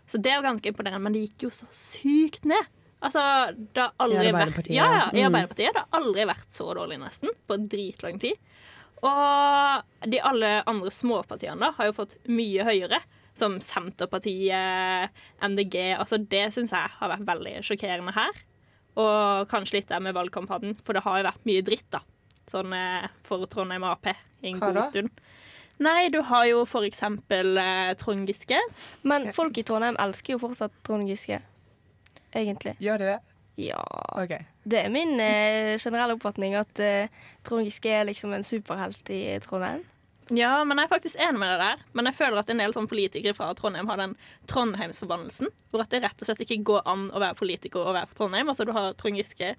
Så 0.08 0.20
det 0.24 0.32
er 0.32 0.40
jo 0.40 0.48
ganske 0.48 0.72
imponerende, 0.72 1.04
men 1.04 1.16
det 1.16 1.26
gikk 1.28 1.50
jo 1.50 1.52
så 1.60 1.68
sykt 1.76 2.48
ned. 2.48 2.72
Altså, 3.04 3.24
det 3.76 3.84
har 3.84 3.92
aldri 4.04 4.30
I 4.30 4.36
vært 4.36 4.70
ja, 4.72 4.86
ja, 4.88 5.08
i 5.12 5.20
mm. 5.20 5.28
Arbeiderpartiet. 5.28 5.76
Det 5.76 5.82
har 5.82 6.00
aldri 6.00 6.28
vært 6.30 6.56
så 6.56 6.70
dårlig, 6.78 7.00
nesten, 7.02 7.34
på 7.50 7.58
dritlang 7.72 8.22
tid. 8.22 8.40
Og 9.04 10.08
de 10.08 10.22
alle 10.24 10.54
andre 10.70 10.94
småpartiene 10.94 11.60
da, 11.60 11.74
har 11.78 11.90
jo 11.90 11.98
fått 12.00 12.16
mye 12.32 12.66
høyere. 12.68 13.02
Som 13.34 13.56
Senterpartiet, 13.66 15.10
MDG. 15.42 15.76
Altså 15.98 16.20
Det 16.22 16.44
syns 16.54 16.70
jeg 16.76 16.92
har 17.00 17.10
vært 17.10 17.26
veldig 17.26 17.56
sjokkerende 17.66 18.14
her. 18.14 18.44
Og 19.02 19.48
kanskje 19.50 19.80
litt 19.80 19.90
der 19.90 20.04
med 20.06 20.14
valgkampanjen, 20.14 20.76
for 20.86 20.94
det 20.94 21.02
har 21.02 21.18
jo 21.18 21.26
vært 21.32 21.48
mye 21.50 21.64
dritt, 21.66 21.88
da. 21.96 22.04
Sånn 22.52 22.76
eh, 22.78 23.08
for 23.26 23.48
Trondheim 23.50 23.86
Ap 23.88 24.06
i 24.12 24.14
en 24.52 24.60
Hva 24.62 24.70
god 24.70 24.78
da? 24.78 24.84
stund. 24.92 25.24
Nei, 25.82 26.12
du 26.14 26.20
har 26.28 26.46
jo 26.46 26.62
for 26.70 26.86
eksempel 26.86 27.58
eh, 27.58 27.96
Trond 27.98 28.30
Giske. 28.30 28.60
Men 29.02 29.32
folk 29.36 29.58
i 29.58 29.66
Trondheim 29.66 29.98
elsker 30.00 30.36
jo 30.36 30.44
fortsatt 30.44 30.76
Trond 30.86 31.10
Giske. 31.10 31.42
Egentlig. 32.34 32.76
Gjør 32.84 33.02
de 33.02 33.10
det? 33.14 33.20
Ja. 33.62 33.84
Okay. 34.18 34.46
Det 34.66 34.80
er 34.86 34.94
min 34.94 35.20
eh, 35.22 35.76
generelle 35.78 36.16
oppfatning 36.18 36.56
at 36.58 36.80
eh, 36.82 37.12
Trond 37.46 37.68
Giske 37.68 37.92
er 37.94 38.08
liksom 38.10 38.34
en 38.34 38.46
superhelt 38.48 39.10
i 39.14 39.26
Trondheim. 39.46 39.84
Ja, 40.32 40.64
men 40.64 40.80
jeg 40.80 40.88
er 40.88 40.92
faktisk 40.94 41.20
enig 41.20 41.42
med 41.42 41.52
deg 41.52 41.62
der. 41.62 41.84
Men 41.94 42.08
jeg 42.08 42.16
føler 42.18 42.40
at 42.40 42.50
en 42.50 42.62
del 42.64 42.74
sånn 42.74 42.88
politikere 42.90 43.36
fra 43.38 43.52
Trondheim 43.58 43.90
har 43.92 44.00
den 44.00 44.16
Trondheimsforbannelsen. 44.50 45.52
Hvor 45.70 45.84
at 45.84 45.92
det 45.92 46.02
rett 46.06 46.24
og 46.24 46.30
slett 46.30 46.44
ikke 46.46 46.62
går 46.72 46.86
an 46.90 47.10
å 47.12 47.22
være 47.22 47.38
politiker 47.38 47.84
og 47.84 47.98
være 47.98 48.10
fra 48.10 48.22
Trondheim. 48.22 48.50
Altså 48.50 48.66
Du 48.66 48.72
har 48.76 48.96
Trond 48.98 49.20
Giske, 49.20 49.54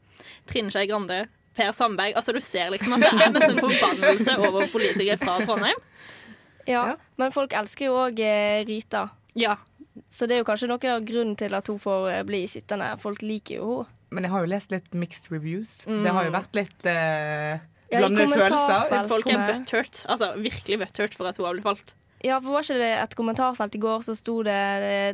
Trine 0.51 0.73
Skei 0.75 0.89
Grande, 0.91 1.27
Per 1.55 1.75
Sandberg. 1.77 2.17
Altså 2.19 2.35
Du 2.35 2.41
ser 2.43 2.73
liksom 2.75 2.97
at 2.97 3.05
det 3.05 3.13
er 3.13 3.35
nesten 3.37 3.61
forbannelse 3.61 4.39
over 4.41 4.73
politikere 4.73 5.21
fra 5.21 5.37
Trondheim. 5.45 5.85
Ja, 6.67 6.95
Men 7.21 7.33
folk 7.35 7.53
elsker 7.53 7.91
jo 7.91 7.99
òg 8.07 8.21
eh, 8.25 8.65
Rita. 8.65 9.11
Ja. 9.37 9.59
Så 10.11 10.27
det 10.27 10.37
er 10.37 10.43
jo 10.43 10.49
kanskje 10.49 10.71
noe 10.71 10.95
av 10.95 11.05
grunnen 11.07 11.37
til 11.39 11.55
at 11.55 11.69
hun 11.71 11.79
får 11.83 12.09
eh, 12.13 12.23
bli 12.27 12.45
sittende. 12.51 12.95
Folk 13.03 13.23
liker 13.23 13.61
jo 13.61 13.69
henne. 13.83 14.01
Men 14.15 14.29
jeg 14.29 14.31
har 14.31 14.45
jo 14.45 14.51
lest 14.53 14.71
litt 14.71 14.93
mixed 14.95 15.25
reviews. 15.33 15.71
Mm. 15.91 16.05
Det 16.05 16.11
har 16.15 16.27
jo 16.29 16.33
vært 16.37 16.55
litt 16.55 16.85
eh, 16.87 17.63
Ja, 17.91 18.07
følelser. 18.07 19.09
Folk 19.11 19.27
er 19.27 19.43
butthurt. 19.49 20.05
Altså 20.07 20.29
virkelig 20.39 20.79
butthurt 20.85 21.17
for 21.19 21.27
at 21.27 21.41
hun 21.41 21.49
har 21.49 21.57
blitt 21.57 21.67
valgt. 21.67 21.97
Ja, 22.25 22.39
for 22.41 22.55
var 22.55 22.65
ikke 22.65 22.79
det 22.81 22.93
et 23.03 23.15
kommentarfelt 23.19 23.75
i 23.77 23.81
går, 23.83 24.05
så 24.07 24.15
sto 24.17 24.39
det 24.47 24.57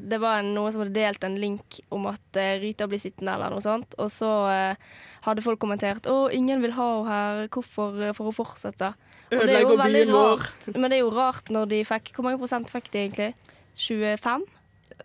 Det 0.07 0.19
var 0.23 0.45
noen 0.47 0.71
som 0.71 0.85
hadde 0.85 0.95
delt 0.95 1.25
en 1.27 1.39
link 1.43 1.81
om 1.91 2.07
at 2.07 2.39
eh, 2.39 2.61
Rita 2.63 2.87
blir 2.87 3.03
sittende, 3.03 3.35
eller 3.35 3.51
noe 3.51 3.65
sånt. 3.65 3.97
Og 3.99 4.13
så 4.15 4.31
eh, 4.53 4.91
hadde 5.27 5.43
folk 5.43 5.59
kommentert 5.63 6.07
'Å, 6.07 6.31
ingen 6.31 6.63
vil 6.63 6.77
ha 6.77 6.91
henne 6.93 7.11
her. 7.11 7.49
Hvorfor 7.51 7.99
eh, 7.99 8.15
får 8.15 8.31
hun 8.31 8.37
fortsette?' 8.37 8.93
Og 9.31 9.43
det 9.47 9.57
er 9.57 9.67
jo 9.67 9.75
veldig 9.79 10.07
rart. 10.11 10.71
Men 10.77 10.91
det 10.91 11.01
er 11.01 11.05
jo 11.05 11.11
rart 11.15 11.51
når 11.55 11.69
de 11.71 11.85
fikk 11.87 12.15
Hvor 12.17 12.27
mange 12.27 12.39
prosent 12.43 12.71
fikk 12.71 12.91
de 12.91 13.05
egentlig? 13.05 13.35
25? 13.79 14.47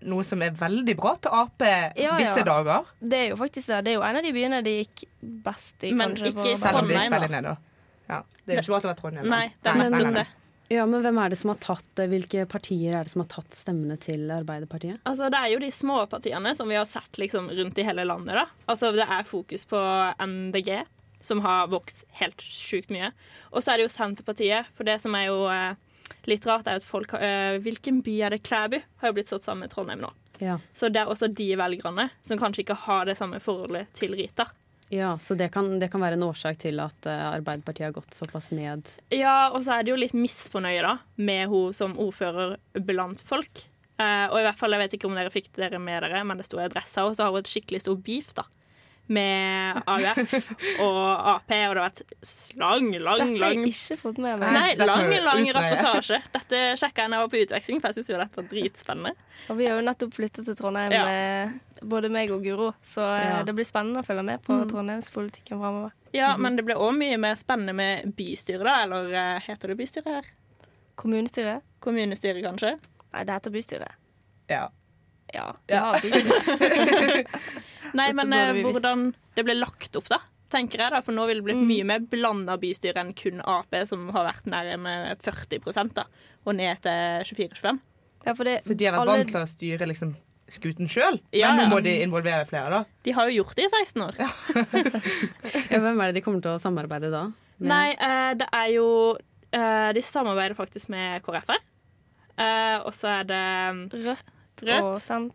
Noe 0.06 0.26
som 0.28 0.42
er 0.46 0.56
veldig 0.58 0.96
bra 1.00 1.14
til 1.22 1.36
Ap 1.36 1.66
ja. 1.66 2.16
disse 2.20 2.44
dager. 2.48 2.90
Det 3.00 3.20
er 3.24 3.30
jo 3.34 3.40
faktisk 3.40 3.72
det. 3.72 3.82
Det 3.86 3.94
er 3.94 4.00
jo 4.00 4.08
en 4.08 4.20
av 4.20 4.26
de 4.26 4.34
byene 4.36 4.64
de 4.66 4.78
gikk 4.82 5.06
best 5.46 5.84
i, 5.84 5.94
Men 5.94 6.16
kanskje. 6.16 6.34
ikke 6.34 6.42
på 6.42 6.56
Selv 6.64 6.82
om 6.82 6.90
det 6.90 6.98
gikk 7.00 7.16
veldig 7.16 7.32
ned, 7.36 7.52
da. 7.52 7.56
Ja. 8.06 8.24
Det 8.46 8.54
er 8.54 8.60
jo 8.62 8.66
ikke 8.66 8.78
å 8.78 8.90
være 8.92 9.00
Trondheim. 9.00 9.30
Nei, 9.32 9.46
det 9.62 9.72
er 9.72 9.80
nettopp 9.82 10.18
det. 10.20 10.26
Ja, 10.74 10.86
men 10.90 11.04
hvem 11.06 11.18
er 11.22 11.30
det 11.30 11.38
som 11.38 11.52
har 11.52 11.60
tatt 11.62 11.88
det? 11.98 12.08
Hvilke 12.10 12.46
partier 12.50 12.96
er 12.98 13.06
det 13.06 13.14
som 13.14 13.22
har 13.22 13.30
tatt 13.30 13.54
stemmene 13.54 13.98
til 14.02 14.26
Arbeiderpartiet? 14.34 14.98
Altså, 15.06 15.30
det 15.30 15.38
er 15.38 15.52
jo 15.54 15.62
de 15.62 15.70
små 15.74 16.00
partiene 16.10 16.56
som 16.58 16.70
vi 16.72 16.78
har 16.80 16.88
sett 16.90 17.20
liksom, 17.22 17.52
rundt 17.54 17.78
i 17.78 17.86
hele 17.86 18.06
landet. 18.08 18.40
Da. 18.40 18.48
Altså, 18.74 18.90
det 18.96 19.06
er 19.06 19.30
fokus 19.30 19.66
på 19.70 19.82
MDG, 20.26 20.80
som 21.26 21.44
har 21.46 21.70
vokst 21.70 22.06
helt 22.18 22.42
sjukt 22.42 22.90
mye. 22.94 23.12
Og 23.54 23.62
så 23.62 23.74
er 23.74 23.82
det 23.82 23.86
jo 23.86 23.94
Senterpartiet. 23.94 24.72
For 24.78 24.90
det 24.90 24.98
som 25.06 25.14
er 25.18 25.30
jo 25.30 25.44
eh, 25.54 25.78
litt 26.32 26.46
rart, 26.50 26.68
er 26.68 26.80
at 26.80 26.86
folk 26.88 27.16
har 27.16 27.24
eh, 27.26 27.58
Hvilken 27.64 28.02
by 28.06 28.20
er 28.28 28.36
det? 28.36 28.44
Klæbu 28.46 28.80
har 28.82 29.12
jo 29.12 29.16
blitt 29.18 29.32
slått 29.32 29.46
sammen 29.48 29.66
med 29.66 29.74
Trondheim 29.74 30.04
nå. 30.04 30.12
Ja. 30.44 30.60
Så 30.74 30.90
det 30.92 31.04
er 31.04 31.12
også 31.12 31.30
de 31.32 31.48
velgerne 31.56 32.10
som 32.26 32.40
kanskje 32.42 32.66
ikke 32.66 32.78
har 32.86 33.06
det 33.08 33.18
samme 33.20 33.40
forholdet 33.44 33.92
til 33.96 34.16
Rita. 34.20 34.50
ja 34.90 35.18
så 35.18 35.36
det 35.36 35.48
kan, 35.54 35.80
det 35.80 35.88
kan 35.92 36.02
være 36.04 36.18
en 36.20 36.26
årsak 36.28 36.60
til 36.62 36.82
at 36.84 37.08
eh, 37.08 37.24
Arbeiderpartiet 37.30 37.88
har 37.88 37.96
gått 37.96 38.14
såpass 38.14 38.52
ned. 38.52 38.90
Ja, 39.16 39.52
og 39.54 39.64
så 39.64 39.78
er 39.78 39.86
det 39.86 39.94
jo 39.94 40.02
litt 40.02 40.18
misfornøye 40.18 40.84
da 40.84 40.98
med 41.16 41.48
hun 41.54 41.74
som 41.74 41.96
ordfører 42.00 42.58
blant 42.84 43.24
folk. 43.26 43.64
Eh, 43.96 44.28
og 44.28 44.42
i 44.42 44.44
hvert 44.44 44.60
fall, 44.60 44.76
jeg 44.76 44.84
vet 44.84 44.98
ikke 44.98 45.08
om 45.08 45.16
dere 45.16 45.32
fikk 45.32 45.54
dere 45.56 45.80
med 45.80 46.04
dere, 46.04 46.24
men 46.28 46.42
det 46.42 46.50
sto 46.50 46.60
i 46.60 46.68
adressa, 46.68 47.08
og 47.08 47.16
så 47.16 47.28
har 47.28 47.32
hun 47.36 47.46
et 47.46 47.52
skikkelig 47.52 47.86
stor 47.86 47.96
beef 48.04 48.34
da. 48.36 48.44
Med 49.08 49.84
AUF 49.86 50.32
og 50.82 50.96
Ap, 51.30 51.44
og 51.46 51.50
det 51.52 51.58
har 51.62 51.76
vært 51.78 52.00
lang, 52.58 52.88
lang, 52.98 53.20
Dette 53.22 53.44
har 53.44 53.54
jeg 53.54 53.68
ikke 53.70 53.98
fått 54.02 54.18
med 54.18 54.40
meg. 54.42 54.54
Nei, 54.56 54.72
lang, 54.80 55.12
lang 55.28 55.44
rapportasje 55.54 56.16
reportasje. 56.16 56.18
Dette 56.34 56.62
sjekka 56.82 57.04
jeg 57.06 57.12
da 57.14 57.20
jeg 57.20 57.26
var 57.26 57.30
på 57.36 57.42
utveksling, 57.44 57.82
for 57.84 57.92
jeg 57.92 58.00
syns 58.00 58.10
jo 58.10 58.18
dette 58.18 58.40
var 58.40 58.48
dritspennende. 58.50 59.12
Og 59.54 59.60
vi 59.60 59.68
har 59.70 59.78
jo 59.78 59.84
nettopp 59.86 60.16
flyttet 60.18 60.48
til 60.50 60.58
Trondheim, 60.58 60.96
Ja. 60.96 61.50
både 61.86 62.10
meg 62.10 62.32
og 62.34 62.42
Guro. 62.44 62.72
Så 62.82 63.04
eh, 63.06 63.28
Ja. 63.30 63.44
det 63.46 63.54
blir 63.54 63.68
spennende 63.70 64.02
å 64.02 64.08
følge 64.08 64.24
med 64.26 64.42
på 64.48 64.58
trondheimspolitikken 64.72 65.60
framover. 65.62 65.92
Ja, 66.16 66.32
men 66.38 66.56
det 66.58 66.66
ble 66.66 66.74
òg 66.80 66.96
mye 66.98 67.18
mer 67.22 67.36
spennende 67.36 67.76
med 67.78 68.16
bystyret, 68.18 68.64
da. 68.66 68.80
Eller 68.88 69.14
eh, 69.14 69.40
heter 69.46 69.68
det 69.74 69.78
bystyret 69.78 70.10
her? 70.16 70.32
Kommunestyret? 70.96 71.62
Kommunestyret, 71.84 72.42
kanskje? 72.46 72.78
Nei, 73.14 73.24
det 73.28 73.38
heter 73.38 73.52
bystyret. 73.54 74.02
Ja. 74.50 74.66
Ja, 75.34 75.54
det 75.68 75.78
har 75.82 76.02
bystyre. 76.02 77.26
Nei, 77.96 78.12
men 78.14 78.34
eh, 78.34 78.52
visst. 78.58 78.68
hvordan 78.80 79.06
det 79.36 79.46
ble 79.48 79.56
lagt 79.60 79.96
opp, 80.00 80.08
da. 80.12 80.20
Tenker 80.52 80.78
jeg 80.84 80.92
da, 80.94 81.02
For 81.02 81.12
nå 81.16 81.26
vil 81.28 81.40
det 81.42 81.46
bli 81.48 81.54
Mm. 81.56 81.66
mye 81.68 81.86
mer 81.90 82.00
blanda 82.12 82.56
bystyre 82.62 83.02
enn 83.02 83.14
kun 83.18 83.42
Ap, 83.42 83.74
som 83.90 84.10
har 84.14 84.28
vært 84.32 84.46
nærmere 84.46 85.16
40 85.20 85.94
da, 85.94 86.06
og 86.46 86.56
ned 86.56 86.82
til 86.82 87.26
24-25. 87.36 87.80
Ja, 88.26 88.34
Så 88.34 88.76
de 88.78 88.86
har 88.86 88.94
vært 88.94 89.02
alle- 89.02 89.18
vant 89.24 89.28
til 89.32 89.42
å 89.42 89.48
styre 89.48 89.88
liksom, 89.88 90.16
skuten 90.50 90.88
sjøl, 90.88 91.20
Ja, 91.34 91.52
men 91.56 91.58
nå 91.58 91.64
ja. 91.64 91.70
må 91.76 91.84
de 91.84 91.94
involvere 92.06 92.46
flere, 92.48 92.70
da. 92.70 92.84
De 93.04 93.12
har 93.12 93.30
jo 93.30 93.44
gjort 93.44 93.56
det 93.56 93.66
i 93.66 93.70
16 93.70 94.02
år. 94.02 94.16
Ja, 95.72 95.80
hvem 95.80 96.00
er 96.02 96.12
det 96.12 96.16
de 96.16 96.22
kommer 96.22 96.42
til 96.42 96.52
å 96.56 96.60
samarbeide 96.62 97.10
da? 97.12 97.24
Med- 97.60 97.70
Nei, 97.70 97.90
eh, 98.00 98.34
det 98.36 98.48
er 98.54 98.68
jo 98.76 99.18
eh, 99.54 99.92
De 99.94 100.02
samarbeider 100.02 100.56
faktisk 100.56 100.90
med 100.90 101.24
KrF 101.24 101.48
her. 101.48 101.60
Eh, 102.38 102.78
og 102.86 102.92
så 102.94 103.08
er 103.22 103.24
det 103.24 103.44
Rødt, 104.06 104.26
og, 104.62 104.68
Rødt. 104.68 105.02
Sent 105.02 105.34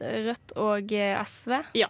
Rødt 0.00 0.54
og 0.56 0.92
eh, 0.96 1.18
SV. 1.24 1.58
Ja. 1.78 1.88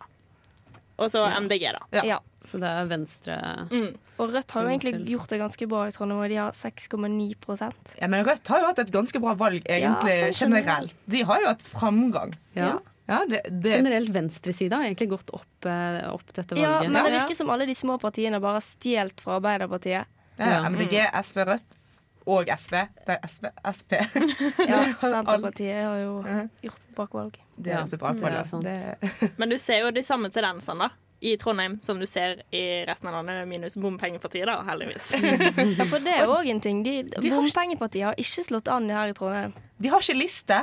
Og 1.01 1.09
så 1.09 1.23
MDG, 1.41 1.63
da. 1.73 1.81
Ja. 1.97 2.03
Ja. 2.05 2.19
Så 2.45 2.59
det 2.61 2.69
er 2.69 2.87
Venstre 2.89 3.37
Mm. 3.71 3.95
Og 4.21 4.35
Rødt 4.35 4.53
har 4.53 4.67
jo 4.67 4.69
egentlig 4.69 4.93
gjort 5.09 5.31
det 5.33 5.39
ganske 5.41 5.67
bra 5.69 5.87
i 5.89 5.93
Trondheim, 5.95 6.21
og 6.21 6.29
de 6.29 6.37
har 6.37 6.53
6,9% 6.53 7.95
Ja, 8.01 8.09
men 8.13 8.25
Rødt 8.27 8.49
har 8.53 8.61
jo 8.61 8.67
hatt 8.69 8.83
et 8.83 8.93
ganske 8.93 9.21
bra 9.23 9.33
valg, 9.41 9.63
egentlig, 9.65 10.17
Ja, 10.21 10.29
sånn 10.37 10.53
generelt. 10.53 10.95
De 11.09 11.23
har 11.25 11.41
jo 11.41 11.49
hatt 11.55 11.65
framgang. 11.65 12.35
Ja. 12.57 12.75
Ja, 13.11 13.25
det, 13.27 13.41
det, 13.49 13.73
Generelt 13.75 14.13
venstresida 14.15 14.77
har 14.79 14.87
egentlig 14.87 15.09
gått 15.17 15.33
opp, 15.35 15.67
eh, 15.67 16.05
opp 16.13 16.29
dette 16.37 16.55
Ja, 16.61 16.77
men 16.85 16.95
det 16.95 17.17
virker 17.17 17.35
som 17.35 17.51
alle 17.51 17.67
de 17.67 17.75
små 17.75 17.97
partiene 17.99 18.39
bare 18.39 18.61
har 18.61 18.67
stjålet 18.67 19.21
fra 19.25 19.41
Arbeiderpartiet. 19.41 20.05
ja, 20.39 20.51
Ja. 20.51 20.61
MDG, 20.69 21.01
SV, 21.25 21.45
Rødt 21.49 21.80
og 22.27 22.49
SV. 22.59 22.75
Det 23.07 23.15
er 23.17 23.29
SV, 23.29 23.47
SP. 23.77 23.93
Ja, 24.71 24.81
Senterpartiet 25.01 25.79
har 25.85 26.01
jo 26.03 26.17
gjort 26.63 26.81
et 26.81 26.97
bra 26.97 27.07
valg. 27.13 27.39
Det 27.57 27.73
er 27.73 27.79
Ja, 27.79 27.85
det 27.87 28.01
for 28.01 28.27
er 28.29 28.43
det. 28.65 28.75
det. 29.21 29.31
Men 29.39 29.49
du 29.53 29.57
ser 29.61 29.81
jo 29.85 29.91
de 29.95 30.03
samme 30.03 30.31
tendensene 30.33 30.89
da, 30.89 30.91
i 31.21 31.35
Trondheim 31.37 31.79
som 31.85 31.99
du 32.01 32.07
ser 32.09 32.43
i 32.53 32.63
resten 32.89 33.09
av 33.11 33.19
landet, 33.19 33.47
minus 33.49 33.77
bompengepartiet, 33.77 34.47
da, 34.49 34.59
heldigvis. 34.65 35.11
Ja, 35.79 35.85
for 35.91 36.01
det 36.01 36.15
er 36.17 36.29
òg 36.33 36.49
en 36.49 36.61
ting. 36.65 36.83
De, 36.87 37.03
de 37.13 37.31
Bompengepartiet 37.35 38.07
har 38.09 38.15
ikke 38.21 38.45
slått 38.47 38.69
an 38.73 38.89
her 38.91 39.13
i 39.13 39.17
Trondheim. 39.17 39.53
De 39.81 39.89
har 39.93 40.01
ikke 40.01 40.17
liste. 40.17 40.63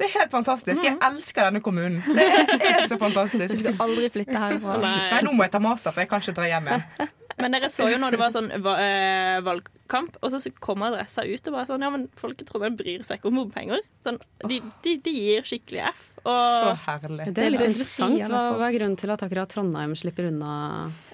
Det 0.00 0.06
er 0.08 0.14
helt 0.22 0.30
fantastisk. 0.32 0.80
Jeg 0.84 0.96
elsker 1.04 1.50
denne 1.50 1.60
kommunen. 1.60 2.00
Det 2.16 2.24
er 2.24 2.86
så 2.88 2.96
fantastisk. 2.96 3.52
Du 3.52 3.58
Skal 3.60 3.76
aldri 3.84 4.08
flytte 4.08 4.38
herfra. 4.40 4.78
Nei, 4.80 5.18
nå 5.26 5.34
må 5.36 5.44
jeg 5.44 5.52
ta 5.52 5.60
master, 5.60 5.92
for 5.92 6.00
jeg 6.00 6.08
kan 6.08 6.22
ikke 6.24 6.32
dra 6.38 6.46
hjem 6.48 6.70
igjen. 6.70 7.10
Men 7.42 7.56
dere 7.56 7.70
så 7.72 7.88
jo 7.90 7.98
når 8.00 8.14
det 8.16 8.20
var 8.20 8.34
sånn 8.34 8.50
eh, 8.52 9.40
valgkamp, 9.46 10.18
og 10.20 10.30
så 10.34 10.40
kom 10.60 10.82
adressa 10.86 11.24
ut 11.26 11.48
og 11.50 11.56
bare 11.56 11.66
sånn 11.70 11.82
Ja, 11.86 11.90
men 11.94 12.08
folk 12.20 12.40
i 12.42 12.46
Trondheim 12.48 12.76
bryr 12.78 13.02
seg 13.06 13.18
ikke 13.20 13.30
om 13.32 13.40
bompenger. 13.42 13.82
Sånn, 14.06 14.20
de, 14.46 14.60
de, 14.84 14.96
de 15.04 15.16
gir 15.16 15.46
skikkelig 15.48 15.84
F. 15.90 16.06
Så 16.20 16.72
herlig. 16.86 17.30
Det 17.34 17.44
er 17.46 17.52
litt 17.54 17.64
er 17.64 17.70
interessant. 17.72 18.20
Hva, 18.28 18.42
hva 18.60 18.68
er 18.68 18.76
grunnen 18.76 18.98
til 19.00 19.12
at 19.14 19.22
akkurat 19.24 19.48
Trondheim 19.52 19.96
slipper 19.96 20.28
unna 20.28 20.54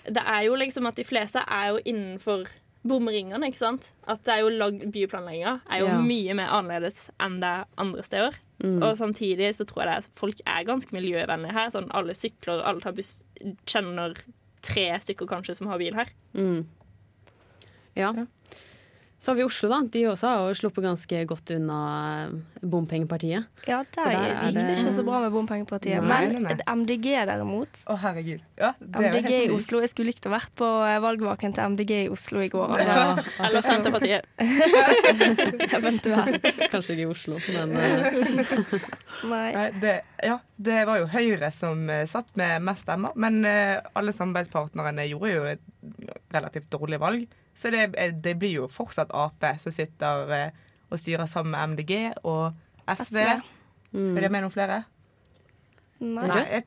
det 0.06 0.23
er 0.23 0.45
jo 0.47 0.54
liksom 0.59 0.87
at 0.87 0.99
de 0.99 1.04
fleste 1.06 1.40
er 1.42 1.73
jo 1.75 1.80
innenfor 1.83 2.47
bomringene, 2.87 3.49
ikke 3.50 3.59
sant. 3.59 3.88
At 4.06 4.23
det 4.26 4.35
er 4.37 4.42
jo 4.45 4.50
lag 4.54 4.76
byplanlegginga 4.95 5.54
er 5.75 5.80
jo 5.83 5.88
Ja. 5.90 6.00
mye 6.00 6.37
mer 6.38 6.52
annerledes 6.54 7.09
enn 7.18 7.40
det 7.42 7.49
er 7.50 7.64
andre 7.83 8.04
steder. 8.06 8.37
Mm. 8.62 8.78
Og 8.83 8.97
samtidig 8.97 9.50
så 9.56 9.66
tror 9.66 9.83
jeg 9.83 9.88
det 9.90 9.97
er, 9.97 10.11
folk 10.14 10.40
er 10.47 10.64
ganske 10.68 10.95
miljøvennlige 10.95 11.52
her. 11.52 11.71
Sånn 11.75 11.90
alle 11.90 12.14
sykler, 12.14 12.62
alle 12.62 12.80
tar 12.80 12.95
buss. 12.97 13.16
Kjenner 13.66 14.14
tre 14.67 14.89
stykker 15.03 15.29
kanskje 15.31 15.55
som 15.59 15.71
har 15.71 15.79
bil 15.83 15.95
her. 15.99 16.11
mm. 16.35 16.65
Ja. 17.97 18.11
Så 19.19 19.31
har 19.31 19.37
vi 19.39 19.45
Oslo, 19.47 19.69
da. 19.73 19.79
De 19.93 20.03
også 20.11 20.29
har 20.29 20.43
jo 20.51 20.57
sluppet 20.59 20.85
ganske 20.85 21.21
godt 21.31 21.51
unna 21.55 21.77
eh, 22.29 22.33
bompengepartiet. 22.61 23.47
Ja, 23.65 23.79
der 23.97 24.11
der 24.13 24.13
er 24.13 24.43
gikk 24.51 24.59
det 24.59 24.75
ikke 24.77 24.93
så 24.93 25.05
bra 25.07 25.21
med 25.25 25.33
Bompengepartiet. 25.33 26.05
Nei, 26.05 26.19
Men 26.29 26.45
nei, 26.45 26.53
nei. 26.53 26.67
MDG 26.83 27.07
derimot 27.31 27.81
Å, 27.89 27.97
herregud. 28.03 28.43
Ja, 28.61 28.75
er 28.77 29.07
MDG 29.09 29.31
i. 29.39 29.47
Oslo. 29.57 29.81
Jeg 29.81 29.93
skulle 29.95 30.13
likt 30.13 30.29
å 30.29 30.33
vært 30.35 30.53
på 30.61 30.69
eh, 30.85 30.99
valgvaken 31.03 31.57
til 31.57 31.73
MDG 31.73 31.93
i 32.03 32.11
Oslo 32.13 32.43
i 32.45 32.51
går. 32.53 32.75
Altså. 32.77 32.91
Ja, 32.93 33.47
Eller 33.49 33.65
Senterpartiet. 33.65 34.29
Eventuelt. 35.81 36.51
kanskje 36.75 36.99
ikke 36.99 37.07
i 37.07 37.09
Oslo, 37.15 37.41
men 37.57 37.75
eh, 37.81 38.21
Nei. 39.33 39.49
Nei, 39.57 39.67
det, 39.81 39.97
ja, 40.29 40.37
det 40.61 40.83
var 40.91 41.01
jo 41.01 41.09
Høyre 41.17 41.51
som 41.57 41.89
satt 42.11 42.35
med 42.37 42.61
mest 42.69 42.85
stemmer, 42.85 43.17
men 43.17 43.41
alle 43.49 44.13
samarbeidspartnerne 44.15 45.09
gjorde 45.09 45.33
jo 45.33 45.49
et 45.57 45.67
relativt 46.37 46.69
dårlig 46.77 47.01
valg. 47.01 47.27
Så 47.57 47.73
det, 47.73 47.89
eh, 47.97 48.13
det 48.13 48.37
blir 48.39 48.53
jo 48.61 48.69
fortsatt 48.71 49.13
Ap 49.17 49.45
som 49.63 49.73
sitter 49.73 50.33
eh, 50.37 50.63
og 50.91 51.01
styrer 51.01 51.27
sammen 51.31 51.55
med 51.57 51.75
MDG 51.75 51.95
og 52.23 52.53
SV. 52.87 53.17
SV. 53.17 53.21
mm. 53.97 54.17
Er 54.17 54.27
det 54.27 54.31
med 54.35 54.45
noen 54.45 54.55
flere? 54.55 54.83
Nei. 55.97 56.27
Nei, 56.29 56.43
jeg, 56.53 56.67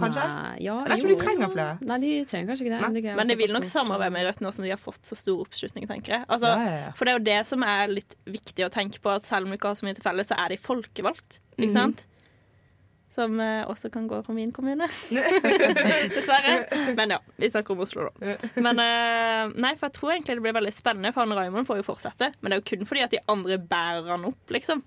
kanskje? 0.00 0.24
Nei, 0.24 0.54
ja, 0.64 0.74
Jeg 0.88 1.04
om 1.04 1.10
de 1.12 1.16
trenger 1.20 1.52
flere. 1.52 1.74
Nei, 1.84 1.98
de 2.02 2.12
trenger 2.30 2.50
kanskje 2.50 2.64
ikke 2.66 2.72
det. 2.72 2.80
Nei. 2.80 2.90
MDG 2.94 3.16
Men 3.18 3.30
de 3.30 3.36
vil 3.42 3.52
nok 3.54 3.66
samarbeide 3.68 4.14
med 4.16 4.26
Rødt 4.26 4.40
nå 4.44 4.52
som 4.56 4.64
de 4.64 4.72
har 4.72 4.80
fått 4.80 5.04
så 5.06 5.18
stor 5.18 5.42
oppslutning, 5.44 5.86
tenker 5.90 6.16
jeg. 6.16 6.24
Altså, 6.28 6.54
Ja, 6.56 6.64
ja, 6.64 6.78
ja. 6.86 6.92
For 6.96 7.04
det 7.04 7.12
er 7.12 7.18
jo 7.18 7.26
det 7.28 7.40
som 7.52 7.66
er 7.68 7.92
litt 7.92 8.16
viktig 8.24 8.66
å 8.66 8.72
tenke 8.72 9.02
på, 9.04 9.12
at 9.12 9.28
selv 9.28 9.46
om 9.46 9.52
de 9.52 9.60
ikke 9.60 9.74
har 9.74 9.78
så 9.78 9.86
mye 9.86 9.98
til 9.98 10.06
felles, 10.06 10.32
så 10.32 10.40
er 10.40 10.54
de 10.54 10.60
folkevalgt. 10.64 11.38
Ikke 11.58 11.74
sant? 11.76 12.00
sant? 12.00 12.06
Som 13.10 13.40
eh, 13.42 13.64
også 13.66 13.90
kan 13.90 14.06
gå 14.06 14.20
på 14.22 14.34
min 14.36 14.52
kommune. 14.54 14.86
Dessverre. 16.14 16.92
Men 16.94 17.16
ja, 17.16 17.18
vi 17.42 17.50
snakker 17.50 17.74
om 17.74 17.82
Oslo, 17.82 18.06
da. 18.06 18.36
Men 18.54 18.78
eh, 18.78 19.50
nei, 19.58 19.74
for 19.80 19.88
jeg 19.88 19.96
tror 19.96 20.14
egentlig 20.14 20.38
det 20.38 20.44
blir 20.44 20.54
veldig 20.60 20.74
spennende, 20.74 21.10
for 21.16 21.26
han 21.26 21.34
Raymond 21.34 21.66
får 21.66 21.80
jo 21.82 21.88
fortsette. 21.90 22.30
Men 22.38 22.52
det 22.52 22.58
er 22.58 22.62
jo 22.62 22.68
kun 22.70 22.86
fordi 22.86 23.02
at 23.08 23.16
de 23.16 23.22
andre 23.34 23.58
bærer 23.58 24.12
han 24.14 24.28
opp, 24.30 24.54
liksom. 24.54 24.84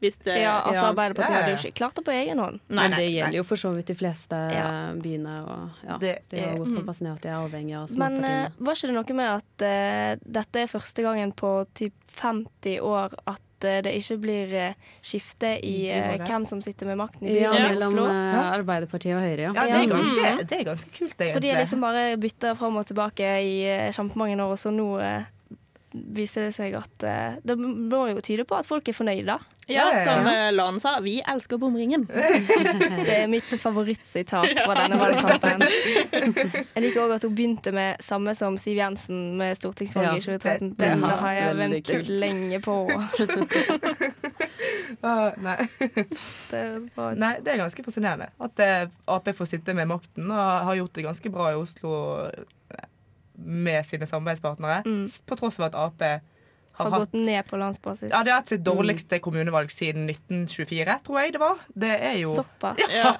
Hvis 0.00 0.16
det 0.24 0.38
Ja, 0.40 0.62
altså 0.64 0.86
Arbeiderpartiet 0.94 1.28
Ja, 1.28 1.34
ja, 1.36 1.42
hadde 1.44 1.56
jo 1.56 1.68
ikke 1.68 1.76
klart 1.76 1.94
det 1.94 2.04
på 2.06 2.12
egen 2.16 2.38
hånd. 2.40 2.60
Nei, 2.68 2.76
Men 2.82 2.90
nei. 2.90 3.00
det 3.02 3.08
gjelder 3.12 3.36
jo 3.36 3.42
for 3.44 3.56
så 3.60 3.74
vidt 3.76 3.86
de 3.86 3.94
fleste 3.94 4.38
Ja. 4.54 4.68
byene. 4.96 5.34
Og, 5.44 5.68
ja, 5.86 5.98
Det 5.98 6.14
de 6.30 6.36
er- 6.40 6.56
jo 6.56 6.64
mm. 6.64 6.72
såpass 6.76 7.00
ned 7.02 7.12
at 7.12 7.20
de 7.22 7.28
er 7.28 7.36
avhengig 7.36 7.76
av 7.76 7.96
Men 7.98 8.24
uh, 8.24 8.48
var 8.58 8.74
ikke 8.74 8.88
det 8.88 8.94
noe 8.96 9.14
med 9.14 9.30
at 9.36 9.66
uh, 9.66 10.24
dette 10.40 10.56
er 10.62 10.66
første 10.72 11.02
gangen 11.04 11.32
på 11.32 11.66
typ 11.74 11.92
50 12.16 12.80
år 12.80 13.12
at 13.26 13.40
eh, 13.64 13.80
det 13.82 13.92
ikke 13.94 14.16
blir 14.20 14.52
eh, 14.56 14.72
skifte 15.04 15.50
i 15.62 15.90
uh, 15.92 16.16
hvem 16.26 16.44
som 16.48 16.60
sitter 16.60 16.86
med 16.86 16.96
makten 16.98 17.28
i 17.28 17.36
Ja, 17.40 17.52
byrådet 17.52 17.60
i 17.60 17.76
Oslo? 17.76 17.90
Mellom 18.02 18.34
Ja. 18.34 18.42
Arbeiderpartiet 18.56 19.14
og 19.14 19.20
Høyre, 19.22 19.38
ja. 19.44 19.52
Ja, 19.54 19.62
det 19.62 19.76
er 19.76 19.84
Ja. 19.84 19.94
ganske, 19.94 20.46
det 20.48 20.58
er 20.60 20.64
ganske 20.64 20.90
kult, 20.96 21.14
egentlig. 21.20 21.32
For 21.34 21.40
de 21.40 21.50
har 21.52 21.60
liksom 21.62 21.80
bare 21.80 22.16
bytta 22.16 22.54
fram 22.56 22.76
og 22.80 22.86
tilbake 22.86 23.28
i 23.44 23.54
uh, 23.68 23.92
kjempemange 23.92 24.40
år, 24.40 24.50
og 24.50 24.58
så 24.58 24.72
nå 24.74 24.88
eh, 25.00 25.22
viser 25.92 26.46
det 26.48 26.54
seg 26.54 26.74
at 26.78 27.02
eh, 27.06 27.38
Det 27.44 27.56
må 27.58 28.04
jo 28.12 28.20
tyde 28.24 28.44
på 28.48 28.54
at 28.58 28.68
folk 28.68 28.88
er 28.88 28.94
fornøyde, 28.96 29.26
da. 29.34 29.38
Ja, 29.70 29.84
som 30.02 30.26
eh, 30.26 30.48
Lan 30.54 30.80
sa, 30.82 30.96
vi 31.04 31.20
elsker 31.30 31.58
bomringen. 31.62 32.06
Det 32.10 33.16
er 33.20 33.28
mitt 33.30 33.46
favorittsitat 33.62 34.54
fra 34.64 34.76
denne 34.80 34.98
valgkampen. 34.98 35.62
Jeg 36.74 36.84
liker 36.84 37.04
òg 37.04 37.14
at 37.18 37.26
hun 37.26 37.34
begynte 37.38 37.72
med 37.74 38.02
samme 38.02 38.34
som 38.38 38.58
Siv 38.60 38.80
Jensen 38.80 39.36
med 39.38 39.58
stortingsvalget 39.60 40.22
i 40.22 40.26
2013. 40.26 40.74
det- 40.78 40.90
har 41.20 41.32
jeg 41.36 41.56
ventet 41.58 41.86
kult. 41.90 42.08
lenge 42.22 42.60
på. 42.64 42.76
Ah, 45.02 45.30
nei. 45.40 45.56
Det 46.50 46.58
er 46.58 47.14
nei, 47.16 47.30
det 47.40 47.52
er 47.54 47.60
ganske 47.62 47.82
fascinerende 47.86 48.26
at 48.42 48.60
eh, 48.60 48.90
Ap 49.08 49.28
får 49.36 49.48
sitte 49.48 49.72
med 49.76 49.88
makten 49.88 50.28
og 50.28 50.66
har 50.66 50.76
gjort 50.76 50.98
det 50.98 51.04
ganske 51.06 51.32
bra 51.32 51.46
i 51.54 51.56
Oslo 51.58 51.92
med 53.44 53.86
sine 53.86 54.06
samarbeidspartnere. 54.06 54.82
mm. 54.86 55.08
På 55.26 55.36
tross 55.36 55.58
av 55.60 55.66
at 55.70 55.74
Ap 55.74 56.00
har, 56.00 56.20
Har 56.72 56.90
hatt 56.90 57.00
gått 57.10 57.12
ned 57.26 57.44
på 57.46 57.56
landsbasis. 57.60 58.10
ja, 58.10 58.22
de 58.24 58.30
har 58.30 58.40
hatt 58.40 58.48
sitt 58.48 58.64
dårligste 58.64 59.18
kommunevalg 59.20 59.70
siden 59.70 60.06
1924, 60.08 60.98
tror 61.04 61.20
jeg 61.20 61.32
det 61.32 61.40
var. 61.40 61.58
Det 61.74 61.90
er 62.00 62.16
jo 62.22 62.34
Såpass. 62.34 62.78
Ja. 62.94 63.14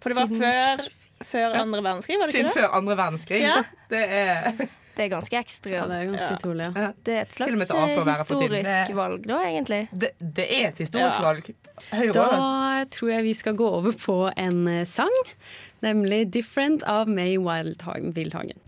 For 0.00 0.08
det 0.08 0.16
var 0.16 0.26
Siden- 0.26 0.40
før, 0.40 0.88
før 1.24 1.58
andre 1.60 1.82
verdenskrig, 1.82 2.18
var 2.18 2.26
det 2.26 2.32
siden 2.34 2.46
ikke 2.50 2.54
det? 2.54 2.62
før 2.62 2.78
andre 2.78 2.96
verdenskrig. 2.96 3.40
Ja. 3.42 3.62
Det 3.90 4.04
er 4.08 4.52
Det 4.96 5.06
er 5.06 5.08
ganske 5.08 5.32
Ja, 5.72 5.86
det 5.88 5.96
er 5.96 6.04
ganske 6.04 6.20
Ja. 6.28 6.36
utrolig. 6.36 6.64
Ja. 6.76 6.92
Det 7.04 7.14
er 7.16 7.20
et 7.22 7.32
slags 7.32 7.50
historisk 7.52 8.88
Det- 8.88 8.94
valg, 8.96 9.26
da, 9.26 9.38
egentlig. 9.40 9.88
Det, 9.90 10.10
det 10.20 10.46
er 10.50 10.68
et 10.68 10.78
historisk 10.78 11.16
Ja. 11.18 11.22
valg. 11.22 11.54
Høyre 11.92 12.12
Da 12.12 12.84
tror 12.90 13.08
jeg 13.10 13.22
vi 13.24 13.32
skal 13.32 13.54
gå 13.56 13.64
over 13.68 13.92
på 13.92 14.30
en 14.36 14.68
eh, 14.68 14.84
sang, 14.84 15.10
nemlig 15.82 16.30
'Different' 16.30 16.82
av 16.86 17.08
May 17.08 17.36
Wildhagen. 17.38 18.60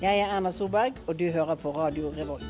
Jeg 0.00 0.16
er 0.16 0.30
Erna 0.32 0.48
Solberg, 0.48 0.96
og 1.04 1.18
du 1.20 1.26
hører 1.28 1.58
på 1.60 1.74
Radio 1.76 2.08
Revolt. 2.16 2.46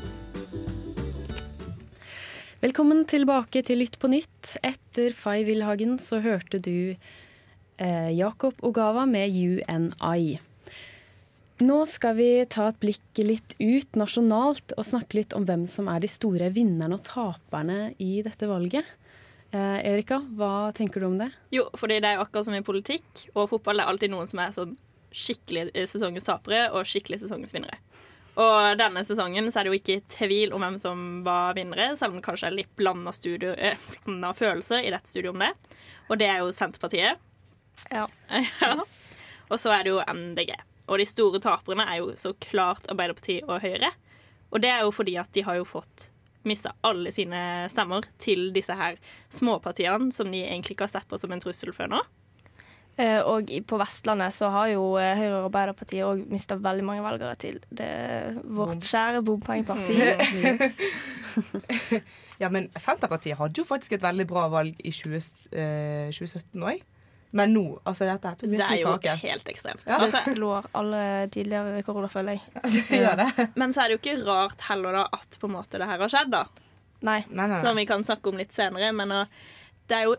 Velkommen 2.63 3.01
tilbake 3.11 3.59
til 3.67 3.81
Lytt 3.81 3.97
på 3.99 4.07
nytt. 4.07 4.53
Etter 4.63 5.11
Fay 5.11 5.43
Wilhagen 5.43 5.97
så 5.99 6.21
hørte 6.23 6.61
du 6.63 6.93
eh, 6.95 8.11
Jakob 8.15 8.55
Ogawa 8.63 9.03
med 9.03 9.35
UNI. 9.35 10.37
Nå 11.67 11.79
skal 11.91 12.15
vi 12.21 12.29
ta 12.47 12.69
et 12.71 12.79
blikk 12.79 13.19
litt 13.19 13.57
ut 13.59 13.99
nasjonalt 13.99 14.71
og 14.77 14.87
snakke 14.87 15.19
litt 15.19 15.35
om 15.35 15.43
hvem 15.49 15.65
som 15.67 15.89
er 15.91 15.99
de 16.05 16.11
store 16.13 16.47
vinnerne 16.55 16.95
og 16.95 17.03
taperne 17.09 17.89
i 17.99 18.21
dette 18.23 18.47
valget. 18.47 18.87
Eh, 19.51 19.81
Erika, 19.91 20.21
hva 20.39 20.71
tenker 20.77 21.03
du 21.03 21.09
om 21.09 21.19
det? 21.19 21.27
Jo, 21.51 21.67
fordi 21.75 21.99
det 21.99 22.13
er 22.13 22.15
jo 22.21 22.23
akkurat 22.23 22.47
som 22.47 22.55
i 22.55 22.63
politikk 22.63 23.25
og 23.33 23.51
fotball. 23.51 23.83
Det 23.83 23.89
er 23.89 23.91
alltid 23.91 24.15
noen 24.15 24.31
som 24.31 24.39
er 24.39 24.55
sånn 24.55 24.73
skikkelig 25.11 25.69
eh, 25.73 25.87
sesongens 25.89 26.27
tapere 26.29 26.67
og 26.71 26.87
skikkelig 26.87 27.21
sesongens 27.23 27.55
vinnere. 27.55 27.79
Og 28.39 28.77
denne 28.79 29.03
sesongen 29.03 29.49
så 29.51 29.59
er 29.59 29.67
det 29.67 29.73
jo 29.73 29.79
ikke 29.81 30.11
tvil 30.13 30.53
om 30.55 30.63
hvem 30.63 30.77
som 30.79 31.01
var 31.25 31.55
vinnere, 31.57 31.91
selv 31.99 32.13
om 32.13 32.21
det 32.21 32.25
kanskje 32.29 32.47
er 32.47 32.55
litt 32.55 32.71
blanda, 32.79 33.11
eh, 33.11 33.89
følelser 34.37 34.85
i 34.85 34.93
dette 34.93 35.11
studioet 35.11 35.35
om 35.35 35.43
det. 35.43 35.51
Og 36.07 36.19
det 36.21 36.29
er 36.31 36.39
jo 36.39 36.53
Senterpartiet. 36.55 37.19
Ja. 37.91 38.07
ja. 38.61 38.75
Og 39.51 39.59
så 39.59 39.73
er 39.75 39.83
det 39.83 39.91
jo 39.91 39.99
MDG. 40.07 40.55
Og 40.87 40.99
de 40.99 41.07
store 41.07 41.41
taperne 41.43 41.85
er 41.87 42.01
jo 42.01 42.15
så 42.19 42.33
klart 42.39 42.87
Arbeiderpartiet 42.91 43.47
og 43.47 43.61
Høyre. 43.63 43.91
Og 44.51 44.63
det 44.63 44.71
er 44.71 44.83
jo 44.83 44.95
fordi 44.95 45.15
at 45.19 45.31
de 45.35 45.43
har 45.47 45.59
jo 45.59 45.67
fått 45.67 46.09
mista 46.47 46.73
alle 46.87 47.11
sine 47.13 47.69
stemmer 47.69 48.07
til 48.21 48.49
disse 48.55 48.73
her 48.73 48.97
småpartiene 49.29 50.09
som 50.15 50.31
de 50.31 50.41
egentlig 50.41 50.75
ikke 50.75 50.87
har 50.87 50.95
sett 50.95 51.09
på 51.09 51.19
som 51.21 51.31
en 51.31 51.43
trussel 51.43 51.73
før 51.75 51.91
nå. 51.91 52.01
Eh, 52.97 53.21
Og 53.23 53.47
på 53.67 53.77
Vestlandet 53.79 54.33
så 54.35 54.49
har 54.51 54.67
jo 54.73 54.97
eh, 54.99 55.15
Høyre 55.17 55.37
og 55.39 55.45
Arbeiderpartiet 55.49 56.03
òg 56.05 56.25
mista 56.29 56.55
veldig 56.59 56.83
mange 56.85 57.03
velgere 57.05 57.35
til 57.39 57.59
det, 57.71 57.87
vårt 58.43 58.83
kjære 58.83 59.21
bompengeparti. 59.25 59.95
Ja, 62.41 62.47
men 62.49 62.71
Senterpartiet 62.73 63.37
hadde 63.37 63.61
jo 63.61 63.63
faktisk 63.69 63.91
et 63.93 64.01
veldig 64.01 64.23
bra 64.25 64.47
valg 64.49 64.73
i 64.81 64.89
20, 64.89 65.19
eh, 65.53 66.07
2017 66.09 66.57
òg. 66.65 66.79
Men 67.37 67.53
nå, 67.53 67.61
altså 67.87 68.03
dette 68.09 68.27
er 68.27 68.35
Det 68.41 68.59
er 68.65 68.79
jo 68.81 68.95
kake. 68.97 69.13
helt 69.21 69.47
ekstremt. 69.53 69.83
Ja, 69.87 69.99
Det 70.01 70.07
Altså, 70.09 70.33
slår 70.33 70.65
alle 70.75 71.03
tidligere 71.31 71.75
rekorder, 71.77 72.07
føler 72.11 72.31
jeg. 72.33 72.41
Det 72.89 73.15
det. 73.21 73.27
men 73.55 73.71
så 73.71 73.81
er 73.83 73.87
det 73.87 73.93
jo 73.95 73.99
ikke 74.01 74.25
rart 74.25 74.61
heller 74.67 74.91
da 74.97 75.03
at 75.13 75.37
på 75.39 75.47
en 75.47 75.53
måte 75.53 75.77
det 75.79 75.87
her 75.87 75.99
har 76.01 76.09
skjedd, 76.11 76.31
da. 76.33 76.43
Nei. 77.01 77.21
Nei, 77.29 77.47
nei, 77.47 77.61
Som 77.61 77.75
vi 77.77 77.85
kan 77.85 78.03
snakke 78.03 78.29
om 78.33 78.37
litt 78.41 78.51
senere. 78.57 78.89
Men 78.91 79.11
uh, 79.11 79.25
det 79.87 79.95
er 80.01 80.05
jo 80.09 80.15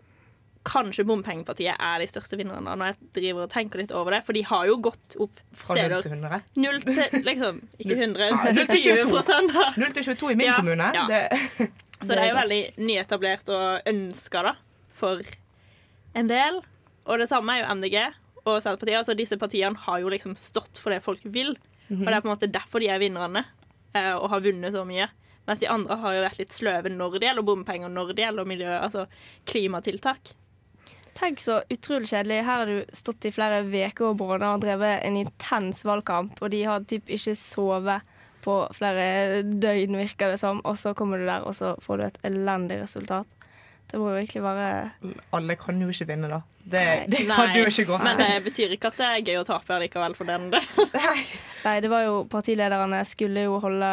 kanskje 0.64 1.04
bompengepartiet 1.08 1.74
er 1.74 1.98
de 2.02 2.06
største 2.06 2.36
vinnerne 2.38 2.74
når 2.78 2.92
jeg 2.92 2.96
driver 3.18 3.46
og 3.46 3.50
tenker 3.50 3.80
litt 3.82 3.92
over 3.96 4.14
det. 4.14 4.20
For 4.26 4.36
de 4.36 4.42
har 4.46 4.66
jo 4.68 4.76
gått 4.88 5.16
opp 5.22 5.40
Fra 5.58 5.74
0 5.74 5.80
steder 5.80 6.04
til 6.06 6.12
100. 6.16 6.40
Null 6.62 6.80
til 6.86 7.24
liksom 7.26 7.60
Ikke 7.82 7.96
100, 7.98 8.28
Ja, 8.30 8.36
men 8.44 8.58
null 8.58 8.68
til 8.70 8.82
22. 8.86 9.64
0 9.82 9.96
til 9.98 10.06
22 10.12 10.30
i 10.32 10.36
min 10.38 10.46
Ja, 10.46 10.56
kommune. 10.60 10.90
ja. 10.94 11.06
Det, 11.10 11.70
Så 12.02 12.14
det 12.14 12.18
er 12.24 12.30
jo 12.32 12.38
veldig 12.40 12.60
nyetablert 12.82 13.50
og 13.54 13.86
ønska 13.86 14.40
da, 14.48 14.52
for 14.98 15.20
en 16.18 16.26
del. 16.30 16.56
Og 17.06 17.18
det 17.22 17.28
samme 17.30 17.54
er 17.54 17.62
jo 17.62 17.74
MDG 17.78 17.96
og 18.42 18.56
Senterpartiet. 18.62 18.98
Altså 18.98 19.14
Disse 19.18 19.38
partiene 19.38 19.78
har 19.84 20.00
jo 20.02 20.10
liksom 20.10 20.34
stått 20.38 20.80
for 20.82 20.90
det 20.90 20.98
folk 21.04 21.22
vil. 21.24 21.52
Og 21.92 22.02
det 22.06 22.14
er 22.16 22.22
på 22.24 22.26
en 22.30 22.32
måte 22.34 22.48
derfor 22.50 22.82
de 22.82 22.88
er 22.90 22.98
vinnerne 23.02 23.44
eh, 23.94 24.14
og 24.16 24.30
har 24.32 24.42
vunnet 24.42 24.74
så 24.74 24.82
mye. 24.88 25.06
Mens 25.46 25.58
de 25.62 25.66
andre 25.70 25.96
har 26.02 26.14
jo 26.16 26.20
vært 26.24 26.38
litt 26.42 26.54
sløve 26.54 26.90
når 26.90 27.16
det 27.18 27.26
gjelder 27.28 27.46
bompenger, 27.46 27.90
når 27.90 28.12
det 28.14 28.22
gjelder 28.24 28.46
miljø, 28.50 28.70
altså 28.78 29.06
klimatiltak. 29.50 30.32
Tenk 31.18 31.42
så 31.44 31.60
utrolig 31.70 32.08
kjedelig. 32.08 32.40
Her 32.46 32.62
har 32.62 32.70
du 32.70 32.96
stått 32.96 33.28
i 33.28 33.32
flere 33.34 33.60
uker 33.66 34.08
og 34.08 34.18
måneder 34.20 34.48
og 34.56 34.64
drevet 34.64 35.04
en 35.04 35.18
intens 35.20 35.84
valgkamp, 35.84 36.40
og 36.40 36.50
de 36.54 36.62
har 36.64 36.86
typ 36.88 37.10
ikke 37.12 37.36
sovet 37.38 38.08
på 38.42 38.56
flere 38.74 39.42
døgn, 39.46 39.98
virker 40.00 40.32
det 40.32 40.40
som. 40.42 40.62
Og 40.66 40.78
så 40.80 40.94
kommer 40.98 41.20
du 41.20 41.28
der, 41.28 41.44
og 41.46 41.54
så 41.54 41.76
får 41.84 42.00
du 42.00 42.06
et 42.08 42.18
elendig 42.32 42.80
resultat. 42.82 43.38
Det 43.92 44.00
må 44.00 44.08
jo 44.08 44.20
virkelig 44.22 44.42
være 44.42 45.12
alle 45.36 45.54
kan 45.60 45.80
jo 45.82 45.90
ikke 45.92 46.06
vinne, 46.08 46.30
da. 46.32 46.38
Det, 46.62 46.80
Nei. 46.80 47.06
det 47.12 47.24
Nei, 47.28 47.36
hadde 47.36 47.58
jo 47.60 47.68
ikke 47.68 47.84
gått. 47.90 48.04
Men 48.06 48.20
det 48.22 48.44
betyr 48.46 48.72
ikke 48.76 48.88
at 48.92 49.00
det 49.00 49.08
er 49.08 49.24
gøy 49.26 49.40
å 49.42 49.46
tape 49.48 49.78
likevel 49.82 50.14
for 50.16 50.30
den. 50.30 50.46
del. 50.54 50.68
Nei, 51.66 51.74
det 51.84 51.90
var 51.92 52.06
jo 52.06 52.22
partilederne 52.30 53.02
skulle 53.08 53.44
jo 53.48 53.58
holde 53.62 53.90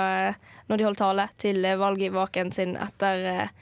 Når 0.70 0.78
de 0.78 0.84
holdt 0.88 1.02
tale 1.02 1.28
til 1.42 1.62
valgvaken 1.82 2.52
sin 2.56 2.76
etter 2.78 3.24
eh, 3.34 3.54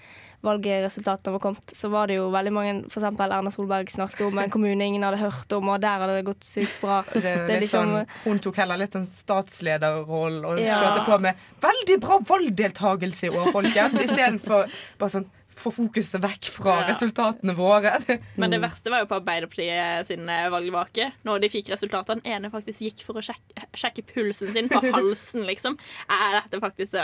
valgresultatene 0.46 1.34
var 1.34 1.41
kommet, 1.41 1.72
så 1.76 1.89
var 1.91 2.08
det 2.10 2.17
jo 2.20 2.28
veldig 2.34 2.52
mange 2.54 2.74
F.eks. 2.91 3.06
Erna 3.26 3.52
Solberg 3.52 3.89
snakket 3.91 4.22
om 4.28 4.38
en 4.41 4.52
kommune 4.54 4.86
ingen 4.86 5.04
hadde 5.06 5.17
hørt 5.22 5.56
om, 5.58 5.72
og 5.74 5.82
der 5.84 6.04
hadde 6.04 6.17
det 6.20 6.26
gått 6.30 6.46
sykt 6.48 6.76
bra. 6.84 7.00
Det 7.13 7.34
Det 7.50 7.60
liksom 7.63 7.93
sånn, 7.96 8.12
hun 8.28 8.39
tok 8.43 8.60
heller 8.62 8.78
litt 8.84 8.93
sånn 8.96 9.08
statslederroll 9.10 10.43
og 10.46 10.62
Ja. 10.62 10.78
kjørte 10.82 11.06
på 11.08 11.20
med 11.26 11.36
'veldig 11.63 12.00
bra 12.04 12.20
valgdeltakelse 12.30 13.28
i 13.28 13.34
år, 13.34 13.52
folkens', 13.56 14.00
istedenfor 14.04 14.70
bare 15.00 15.10
sånn 15.10 15.26
få 15.58 15.72
fokuset 15.74 16.22
vekk 16.24 16.50
fra 16.54 16.74
Ja. 16.82 16.88
resultatene 16.91 17.56
våre. 17.58 17.96
Men 18.39 18.54
det 18.54 18.60
verste 18.62 18.91
var 18.93 19.02
jo 19.04 19.08
på 19.10 19.17
Arbeiderpartiet 19.20 20.06
sin 20.08 20.30
eh, 20.30 20.48
valgvake. 20.54 21.10
Når 21.28 21.41
de 21.43 21.50
fikk 21.54 21.72
resultatene. 21.74 22.22
Den 22.24 22.32
ene 22.38 22.52
faktisk 22.54 22.82
gikk 22.86 23.04
for 23.08 23.17
å 23.20 23.24
sjekke, 23.26 23.65
sjekke 23.78 24.04
pulsen 24.13 24.54
sin 24.56 24.70
på 24.72 24.82
halsen, 24.96 25.43
liksom. 25.50 25.78
Er 26.13 26.38
dette 26.41 26.62
faktisk 26.63 26.93
det 26.96 27.04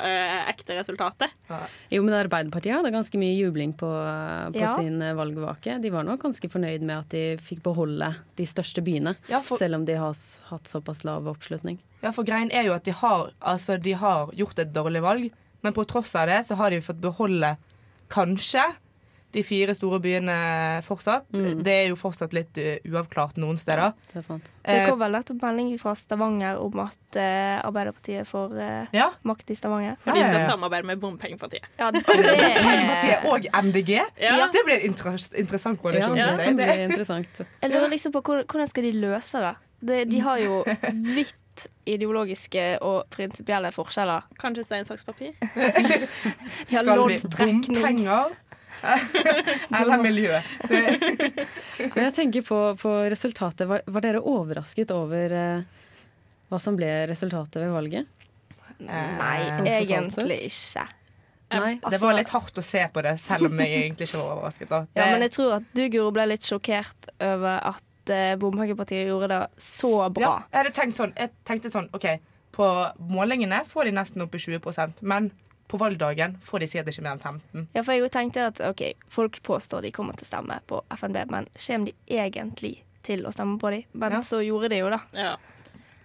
ekte 0.53 0.77
resultatet? 0.77 1.33
Jo, 1.91 2.03
men 2.05 2.13
Arbeiderpartiet 2.21 2.77
hadde 2.77 2.93
ganske 2.93 3.19
mye 3.21 3.35
jubling 3.37 3.73
på, 3.79 3.89
på 4.53 4.61
Ja. 4.61 4.75
sin 4.77 5.01
eh, 5.01 5.13
valgvake. 5.17 5.79
De 5.83 5.89
var 5.93 6.05
nok 6.07 6.21
ganske 6.23 6.49
fornøyd 6.53 6.85
med 6.85 6.97
at 7.01 7.09
de 7.13 7.23
fikk 7.41 7.63
beholde 7.65 8.13
de 8.39 8.45
største 8.49 8.81
byene, 8.85 9.15
Ja, 9.29 9.41
for- 9.41 9.57
selv 9.61 9.75
om 9.81 9.85
de 9.85 9.97
har 9.99 10.13
hatt 10.49 10.69
såpass 10.69 11.03
lav 11.03 11.27
oppslutning. 11.27 11.79
Ja, 12.03 12.11
for 12.11 12.23
greien 12.27 12.49
er 12.51 12.65
jo 12.67 12.73
at 12.75 12.83
de 12.85 12.91
har, 12.91 13.29
altså, 13.41 13.77
de 13.81 13.93
har 13.97 14.29
gjort 14.35 14.59
et 14.59 14.73
dårlig 14.75 15.01
valg, 15.01 15.29
men 15.63 15.71
på 15.73 15.85
tross 15.87 16.11
av 16.19 16.27
det 16.27 16.41
så 16.45 16.57
har 16.59 16.69
de 16.73 16.81
fått 16.83 16.99
beholde 16.99 17.53
kanskje 18.13 18.63
de 19.33 19.41
fire 19.41 19.73
store 19.73 19.97
byene 19.97 20.33
fortsatt. 20.85 21.25
Mm. 21.33 21.63
Det 21.65 21.73
er 21.73 21.87
jo 21.89 21.95
fortsatt 21.97 22.35
litt 22.37 22.57
eh, 22.61 22.83
uavklart 22.85 23.39
noen 23.41 23.57
steder. 23.57 23.95
Det 24.11 24.19
er 24.21 24.25
sant. 24.27 24.51
Det 24.61 24.75
Eh, 24.77 24.85
kom 24.87 24.99
vel 25.01 25.15
nettopp 25.17 25.41
melding 25.41 25.71
fra 25.81 25.95
Stavanger 25.97 26.59
om 26.61 26.77
at 26.85 27.17
eh, 27.19 27.57
Arbeiderpartiet 27.65 28.29
får 28.29 28.53
eh, 28.61 28.93
ja. 28.95 29.09
makt 29.27 29.49
i 29.49 29.57
Stavanger. 29.57 29.97
For 30.05 30.13
de 30.13 30.23
skal 30.27 30.45
samarbeide 30.45 30.87
med 30.91 31.01
Bompengepartiet. 31.01 31.65
Ja, 31.81 31.89
det, 31.95 32.03
Arbeiderpartiet 32.05 33.25
og 33.33 33.49
MDG. 33.65 33.93
Ja. 34.21 34.37
Det 34.53 34.63
blir 34.69 34.77
en 34.79 34.89
interessant 34.93 35.35
interessant 35.35 35.81
Ja, 35.83 36.07
det 36.07 36.13
blir 36.13 36.45
kan 36.45 36.55
bli 36.61 36.83
interessant. 36.85 37.41
jeg 37.41 37.73
lurer 37.73 37.89
liksom 37.89 38.13
på 38.13 38.21
hvordan 38.29 38.69
skal 38.69 38.83
de 38.85 38.93
løse 39.01 39.41
det? 39.41 39.55
De, 39.83 40.03
De 40.13 40.19
har 40.23 40.37
jo 40.45 40.61
vidt 41.17 41.35
ideologiske 41.85 42.63
og 42.85 43.09
prinsipielle 43.13 43.71
forskjeller. 43.75 44.29
Kanskje 44.41 44.65
stein, 44.67 44.87
saks, 44.87 45.05
papir? 45.07 45.35
Skal 46.69 46.89
det 46.89 46.97
bli 46.97 47.19
bompenger? 47.37 48.33
Eller 48.83 50.01
miljø? 50.03 50.39
Jeg 52.03 52.13
tenker 52.15 52.43
på, 52.47 52.59
på 52.79 52.95
resultatet. 53.13 53.67
Var, 53.69 53.85
var 53.85 54.05
dere 54.05 54.23
overrasket 54.23 54.91
over 54.95 55.37
uh, 55.37 55.85
hva 56.51 56.59
som 56.61 56.75
ble 56.79 56.89
resultatet 57.09 57.61
ved 57.63 57.71
valget? 57.73 58.11
Nei, 58.83 59.37
Sånn 59.53 59.69
egentlig 59.69 60.41
ikke. 60.49 60.89
Nei. 61.53 61.75
det 61.77 61.99
var 62.01 62.15
litt 62.17 62.31
hardt 62.33 62.57
å 62.57 62.63
se 62.65 62.81
på 62.89 63.03
det, 63.05 63.13
selv 63.21 63.51
om 63.51 63.59
jeg 63.61 63.83
egentlig 63.83 64.07
ikke 64.09 64.19
var 64.19 64.31
overrasket. 64.39 64.69
Da. 64.71 64.79
Det, 64.89 64.99
Ja, 64.99 65.09
men 65.13 65.25
jeg 65.27 65.33
tror 65.35 65.57
at 65.59 65.67
du, 65.77 65.83
Guro, 65.93 66.11
ble 66.15 66.25
litt 66.33 66.47
sjokkert 66.47 67.11
over 67.21 67.59
at 67.73 67.83
eh, 68.09 68.35
Bompengepartiet 68.39 69.07
gjorde 69.07 69.27
det 69.31 69.41
så 69.57 70.09
bra. 70.13 70.21
Ja, 70.21 70.33
jeg 70.51 70.59
hadde 70.63 70.73
tenkt 70.75 70.97
sånn, 70.99 71.13
jeg 71.17 71.31
tenkte 71.45 71.71
sånn 71.71 71.89
OK, 71.93 72.07
på 72.51 72.67
målingene 72.99 73.63
får 73.65 73.85
de 73.85 73.91
nesten 73.95 74.21
opp 74.25 74.35
i 74.35 74.41
20% 74.43 75.01
men 75.01 75.31
på 75.67 75.77
valgdagen 75.81 76.35
får 76.45 76.59
de 76.59 76.67
sikkert 76.67 76.91
ikke 76.91 77.01
mer 77.05 77.15
enn 77.15 77.23
15 77.23 77.67
Ja, 77.73 77.81
for 77.81 77.93
jeg 77.95 78.03
jo 78.03 78.09
tenkte 78.13 78.43
at 78.51 78.59
ok, 78.61 78.83
folk 79.09 79.39
påstår 79.43 79.81
de 79.87 79.91
kommer 79.95 80.13
til 80.13 80.27
å 80.27 80.29
stemme 80.29 80.59
på 80.69 80.83
FNB, 80.93 81.23
men 81.31 81.47
kommer 81.57 81.89
de 81.89 81.95
egentlig 82.19 82.83
til 83.03 83.25
å 83.25 83.31
stemme 83.33 83.57
på 83.59 83.71
dem? 83.73 83.83
Men 83.93 84.11
Ja. 84.11 84.21
så 84.21 84.43
gjorde 84.45 84.69
de 84.69 84.77
jo 84.83 84.89
det. 84.89 84.99
Ja. 85.13 85.35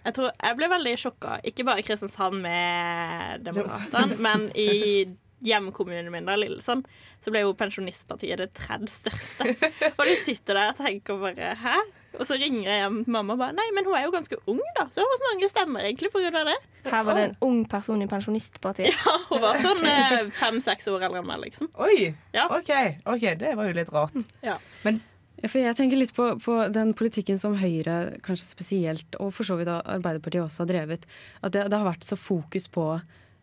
Jeg 0.05 0.13
tror 0.15 0.31
jeg 0.41 0.55
ble 0.57 0.67
veldig 0.71 0.95
sjokka, 0.97 1.39
ikke 1.43 1.65
bare 1.67 1.79
i 1.79 1.83
Kristiansand 1.83 2.41
med 2.41 3.43
Demokratene, 3.43 4.17
men 4.17 4.49
i 4.55 5.05
hjemkommunen 5.45 6.11
min, 6.13 6.27
da, 6.27 6.35
Lillesand, 6.39 6.87
så 7.23 7.31
ble 7.33 7.43
jo 7.45 7.55
Pensjonistpartiet 7.57 8.41
det 8.41 8.49
tredje 8.57 8.91
største. 8.91 9.47
Og 9.95 10.03
de 10.07 10.15
sitter 10.19 10.57
der 10.59 10.73
og 10.73 10.79
tenker 10.79 11.19
bare 11.21 11.53
Hæ? 11.59 11.77
Og 12.17 12.25
så 12.25 12.39
ringer 12.41 12.65
jeg 12.65 12.79
hjem 12.81 12.95
til 13.05 13.13
mamma 13.13 13.35
og 13.35 13.41
bare 13.43 13.55
Nei, 13.57 13.67
men 13.75 13.85
hun 13.85 13.95
er 13.97 14.07
jo 14.07 14.13
ganske 14.15 14.39
ung, 14.49 14.61
da. 14.79 14.87
Så 14.89 15.03
hun 15.03 15.11
har 15.11 15.19
så 15.21 15.27
mange 15.29 15.49
stemmer 15.51 15.85
egentlig 15.85 16.09
av 16.29 16.49
det. 16.49 16.57
Her 16.89 17.03
var 17.05 17.19
det 17.19 17.25
en 17.27 17.37
ung 17.45 17.59
person 17.69 18.01
i 18.01 18.09
Pensjonistpartiet. 18.09 18.97
Ja, 19.05 19.15
hun 19.29 19.43
var 19.43 19.61
sånn 19.61 19.85
eh, 19.85 20.31
fem-seks 20.39 20.89
år 20.91 21.05
eldre 21.07 21.21
enn 21.21 21.29
meg, 21.29 21.43
liksom. 21.45 21.69
Oi! 21.79 22.09
Ja. 22.33 22.47
OK, 22.49 22.73
ok, 23.05 23.25
det 23.39 23.53
var 23.59 23.69
jo 23.69 23.77
litt 23.77 23.93
rart. 23.93 24.17
Ja. 24.45 24.57
Men 24.87 25.03
Ja, 25.39 25.47
for 25.47 25.61
jeg 25.61 25.77
tenker 25.77 25.95
litt 26.01 26.11
på, 26.11 26.33
på 26.43 26.55
den 26.75 26.89
politikken 26.99 27.37
som 27.39 27.53
Høyre 27.55 28.17
kanskje 28.25 28.49
spesielt, 28.49 29.15
og 29.23 29.31
for 29.37 29.47
så 29.47 29.55
vidt 29.55 29.69
Arbeiderpartiet 29.71 30.43
også 30.43 30.65
har 30.65 30.71
drevet. 30.73 31.05
At 31.39 31.53
det, 31.55 31.69
det 31.71 31.79
har 31.79 31.87
vært 31.87 32.03
så 32.07 32.17
fokus 32.19 32.67
på 32.67 32.89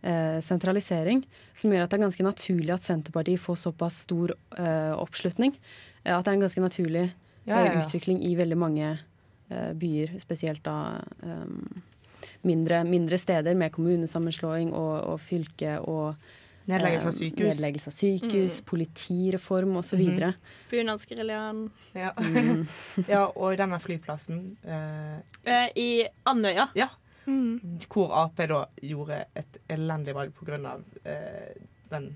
eh, 0.03 0.39
sentralisering, 0.45 1.25
som 1.55 1.73
gjør 1.73 1.85
at 1.87 1.93
det 1.93 1.99
er 1.99 2.07
ganske 2.07 2.27
naturlig 2.27 2.75
at 2.75 2.87
Senterpartiet 2.87 3.43
får 3.43 3.61
såpass 3.67 4.03
stor 4.07 4.35
eh, 4.59 4.95
oppslutning. 4.97 5.57
Eh, 6.05 6.15
at 6.17 6.25
det 6.25 6.33
er 6.33 6.39
en 6.39 6.47
ganske 6.47 6.65
naturlig 6.65 7.05
Ja, 7.47 7.61
ja, 7.61 7.67
eh, 7.67 7.75
ja. 7.77 7.85
utvikling 7.85 8.23
i 8.27 8.35
veldig 8.39 8.59
mange 8.59 8.89
eh, 9.51 9.73
byer, 9.79 10.17
spesielt 10.23 10.65
da 10.67 10.79
mindre, 12.47 12.85
mindre 12.85 13.19
steder 13.19 13.55
med 13.55 13.73
kommunesammenslåing 13.75 14.73
og, 14.75 14.95
og 15.13 15.21
fylke 15.21 15.79
og 15.83 16.17
nedleggelse 16.67 17.09
av 17.09 17.15
eh, 17.15 17.19
sykehus. 17.21 17.49
Nedleggelse 17.55 17.91
av 17.91 17.97
sykehus, 17.97 18.59
politireform 18.67 19.77
osv. 19.81 19.97
Mm. 19.97 20.03
videre. 20.03 20.33
Bunadsgeriljaen. 20.71 21.65
Ja. 21.95 22.13
Mm. 22.19 22.67
ja, 23.13 23.25
og 23.31 23.57
denne 23.61 23.81
flyplassen 23.83 24.45
eh, 24.65 25.19
Eh, 25.47 25.69
I 25.79 25.91
Andøya. 26.27 26.69
Ja. 26.75 26.91
Mm. 27.27 27.81
Hvor 27.91 28.13
Ap 28.15 28.39
da 28.49 28.63
gjorde 28.83 29.25
et 29.35 29.59
elendig 29.73 30.15
valg 30.15 30.33
pga. 30.39 30.77
Eh, 31.05 31.57
den, 31.91 32.09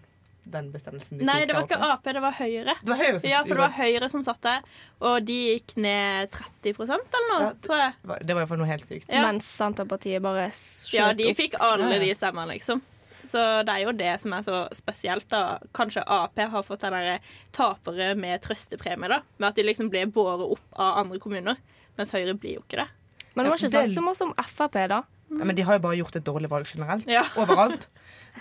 den 0.50 0.68
bestemmelsen 0.72 1.18
de 1.20 1.26
Nei, 1.26 1.40
tok 1.42 1.48
det 1.50 1.56
var 1.56 1.66
ikke. 1.66 1.80
Ap, 1.90 2.04
det 2.04 2.22
var 2.24 2.36
Høyre. 2.38 2.74
Det 2.82 2.92
var 2.92 3.00
Høyre 3.02 3.18
som 3.20 3.30
Ja, 3.30 3.40
for 3.44 3.54
det 3.54 3.64
var 3.64 3.74
Høyre 3.78 4.08
som 4.12 4.22
satt 4.26 4.40
der, 4.46 4.62
og 5.00 5.26
de 5.26 5.38
gikk 5.52 5.74
ned 5.76 6.30
30% 6.34 7.18
eller 7.18 7.28
noe, 7.32 7.42
Ja, 7.42 7.50
tror 7.66 7.82
jeg. 7.82 7.96
Det 8.02 8.34
var 8.36 8.42
iallfall 8.44 8.62
noe 8.62 8.70
helt 8.70 8.86
sykt. 8.88 9.10
Ja. 9.10 9.24
Mens 9.26 9.50
Senterpartiet 9.50 10.22
bare 10.24 10.48
skjøt 10.54 10.94
Ja, 10.96 11.10
de 11.12 11.28
opp. 11.30 11.36
fikk 11.42 11.58
alle 11.60 11.90
ja. 11.96 12.00
de 12.02 12.14
stemmene, 12.18 12.54
liksom. 12.54 12.82
Så 13.30 13.42
det 13.68 13.74
er 13.74 13.84
jo 13.84 13.92
det 13.94 14.14
som 14.22 14.32
er 14.32 14.42
så 14.42 14.62
spesielt, 14.74 15.26
da. 15.30 15.58
Kanskje 15.76 16.02
Ap 16.06 16.38
har 16.40 16.64
fått 16.66 16.80
den 16.86 16.96
derre 16.96 17.18
tapere 17.54 18.14
med 18.18 18.40
trøstepremie, 18.42 19.10
da. 19.12 19.20
Med 19.38 19.50
at 19.52 19.60
de 19.60 19.66
liksom 19.68 19.90
blir 19.92 20.08
båret 20.10 20.46
opp 20.56 20.80
av 20.80 21.02
andre 21.04 21.20
kommuner. 21.22 21.60
Mens 21.98 22.14
Høyre 22.16 22.34
blir 22.34 22.56
jo 22.58 22.64
ikke 22.64 22.80
det. 22.80 22.88
Men 23.34 23.44
det 23.46 23.50
var 23.52 23.58
ikke 23.60 23.72
sagt 23.72 23.94
så 23.94 24.02
mye 24.04 24.26
om 24.26 24.34
Frp, 24.44 24.78
da. 24.90 25.02
Ja, 25.30 25.44
men 25.46 25.54
de 25.56 25.62
har 25.62 25.78
jo 25.78 25.82
bare 25.84 25.96
gjort 26.00 26.16
et 26.18 26.24
dårlig 26.26 26.50
valg 26.50 26.66
generelt. 26.66 27.06
Ja. 27.08 27.22
Overalt. 27.38 27.88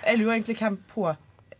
Jeg 0.05 0.17
lurer 0.17 0.33
egentlig 0.39 0.57
hvem 0.57 0.77
på 0.89 1.11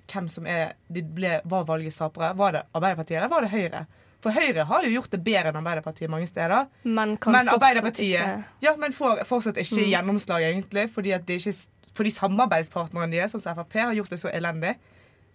hvem 0.09 0.27
som 0.33 0.47
er 0.49 0.71
de 0.89 1.03
ble, 1.05 1.35
var 1.45 1.65
valgets 1.69 1.99
tapere. 2.01 2.31
Var 2.37 2.51
det 2.55 2.61
Arbeiderpartiet 2.73 3.17
eller 3.19 3.29
var 3.29 3.45
det 3.45 3.51
Høyre? 3.53 3.83
For 4.23 4.35
Høyre 4.35 4.65
har 4.67 4.83
jo 4.83 4.89
gjort 4.97 5.11
det 5.13 5.19
bedre 5.23 5.51
enn 5.53 5.59
Arbeiderpartiet 5.61 6.09
mange 6.11 6.27
steder. 6.27 6.65
Men 6.83 7.13
kan 7.21 7.31
Men 7.37 7.47
Arbeiderpartiet 7.53 8.17
ikke 8.19 8.43
ja, 8.65 8.73
men 8.75 8.91
får 8.95 9.21
fortsatt 9.29 9.57
ikke 9.61 9.77
Mm. 9.83 9.89
gjennomslag, 9.93 10.41
egentlig. 10.49 10.89
Fordi, 10.91 11.11
at 11.15 11.25
de 11.27 11.37
ikke, 11.37 11.53
fordi 11.93 12.09
samarbeidspartnerne 12.09 13.11
deres, 13.11 13.31
sånn 13.31 13.41
som 13.45 13.55
Frp, 13.55 13.73
har 13.79 13.93
gjort 13.93 14.09
det 14.09 14.19
så 14.19 14.29
elendig. 14.33 14.75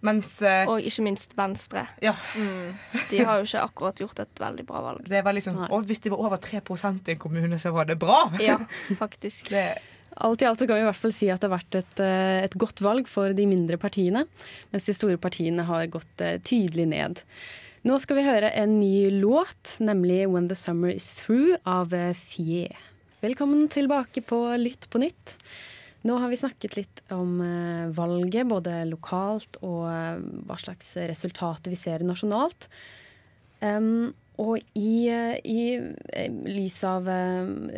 Mens 0.05 0.41
eh, 0.41 0.67
Og 0.69 0.83
ikke 0.85 1.05
minst 1.05 1.33
Venstre. 1.37 1.85
ja, 2.03 2.13
De 3.09 3.23
har 3.23 3.39
jo 3.39 3.47
ikke 3.47 3.63
akkurat 3.63 3.99
gjort 4.03 4.19
et 4.25 4.41
veldig 4.41 4.65
bra 4.67 4.81
valg. 4.81 5.07
det 5.09 5.23
var 5.25 5.33
liksom 5.33 5.65
Og 5.69 5.85
hvis 5.87 6.03
det 6.03 6.11
var 6.11 6.23
over 6.25 6.37
3 6.37 6.61
i 6.61 7.11
en 7.11 7.19
kommune, 7.19 7.59
så 7.59 7.71
var 7.71 7.85
det 7.85 7.97
bra! 7.99 8.31
Ja, 8.39 8.59
faktisk. 9.03 9.49
Det, 9.49 9.77
Alt 10.15 10.41
i 10.41 10.45
alt 10.47 10.59
så 10.59 10.67
kan 10.67 10.77
vi 10.77 10.81
i 10.85 10.87
hvert 10.87 10.95
fall 10.95 11.11
si 11.11 11.27
at 11.29 11.41
det 11.43 11.49
har 11.49 11.57
vært 11.57 11.75
et, 11.75 11.99
eh, 11.99 12.43
et 12.45 12.53
godt 12.55 12.79
valg 12.79 13.07
for 13.07 13.33
de 13.35 13.45
mindre 13.49 13.75
partiene, 13.77 14.23
mens 14.71 14.85
de 14.87 14.95
store 14.95 15.17
partiene 15.19 15.65
har 15.67 15.89
gått 15.91 16.21
eh, 16.23 16.37
tydelig 16.39 16.85
ned. 16.87 17.19
Nå 17.85 17.97
skal 17.99 18.17
vi 18.17 18.23
høre 18.25 18.49
en 18.55 18.79
ny 18.79 19.09
låt, 19.11 19.75
nemlig 19.83 20.25
'When 20.27 20.47
the 20.47 20.55
Summer 20.55 20.89
Is 20.89 21.11
Through' 21.19 21.59
av 21.65 21.91
Fie. 22.15 22.71
Velkommen 23.21 23.67
tilbake 23.67 24.23
på 24.23 24.55
Lytt 24.57 24.89
på 24.89 25.03
nytt. 25.03 25.37
Nå 26.05 26.19
har 26.21 26.29
vi 26.29 26.37
snakket 26.37 26.75
litt 26.77 27.01
om 27.13 27.39
eh, 27.41 27.87
valget, 27.97 28.45
både 28.45 28.83
lokalt 28.85 29.57
og 29.65 29.87
eh, 29.89 30.19
hva 30.45 30.57
slags 30.61 30.93
resultater 31.09 31.73
vi 31.73 31.79
ser 31.79 32.05
nasjonalt. 32.05 32.67
Um, 33.63 34.11
og 34.37 34.59
i, 34.77 35.07
eh, 35.09 35.39
i 35.41 35.79
lys 36.45 36.77
av 36.85 37.07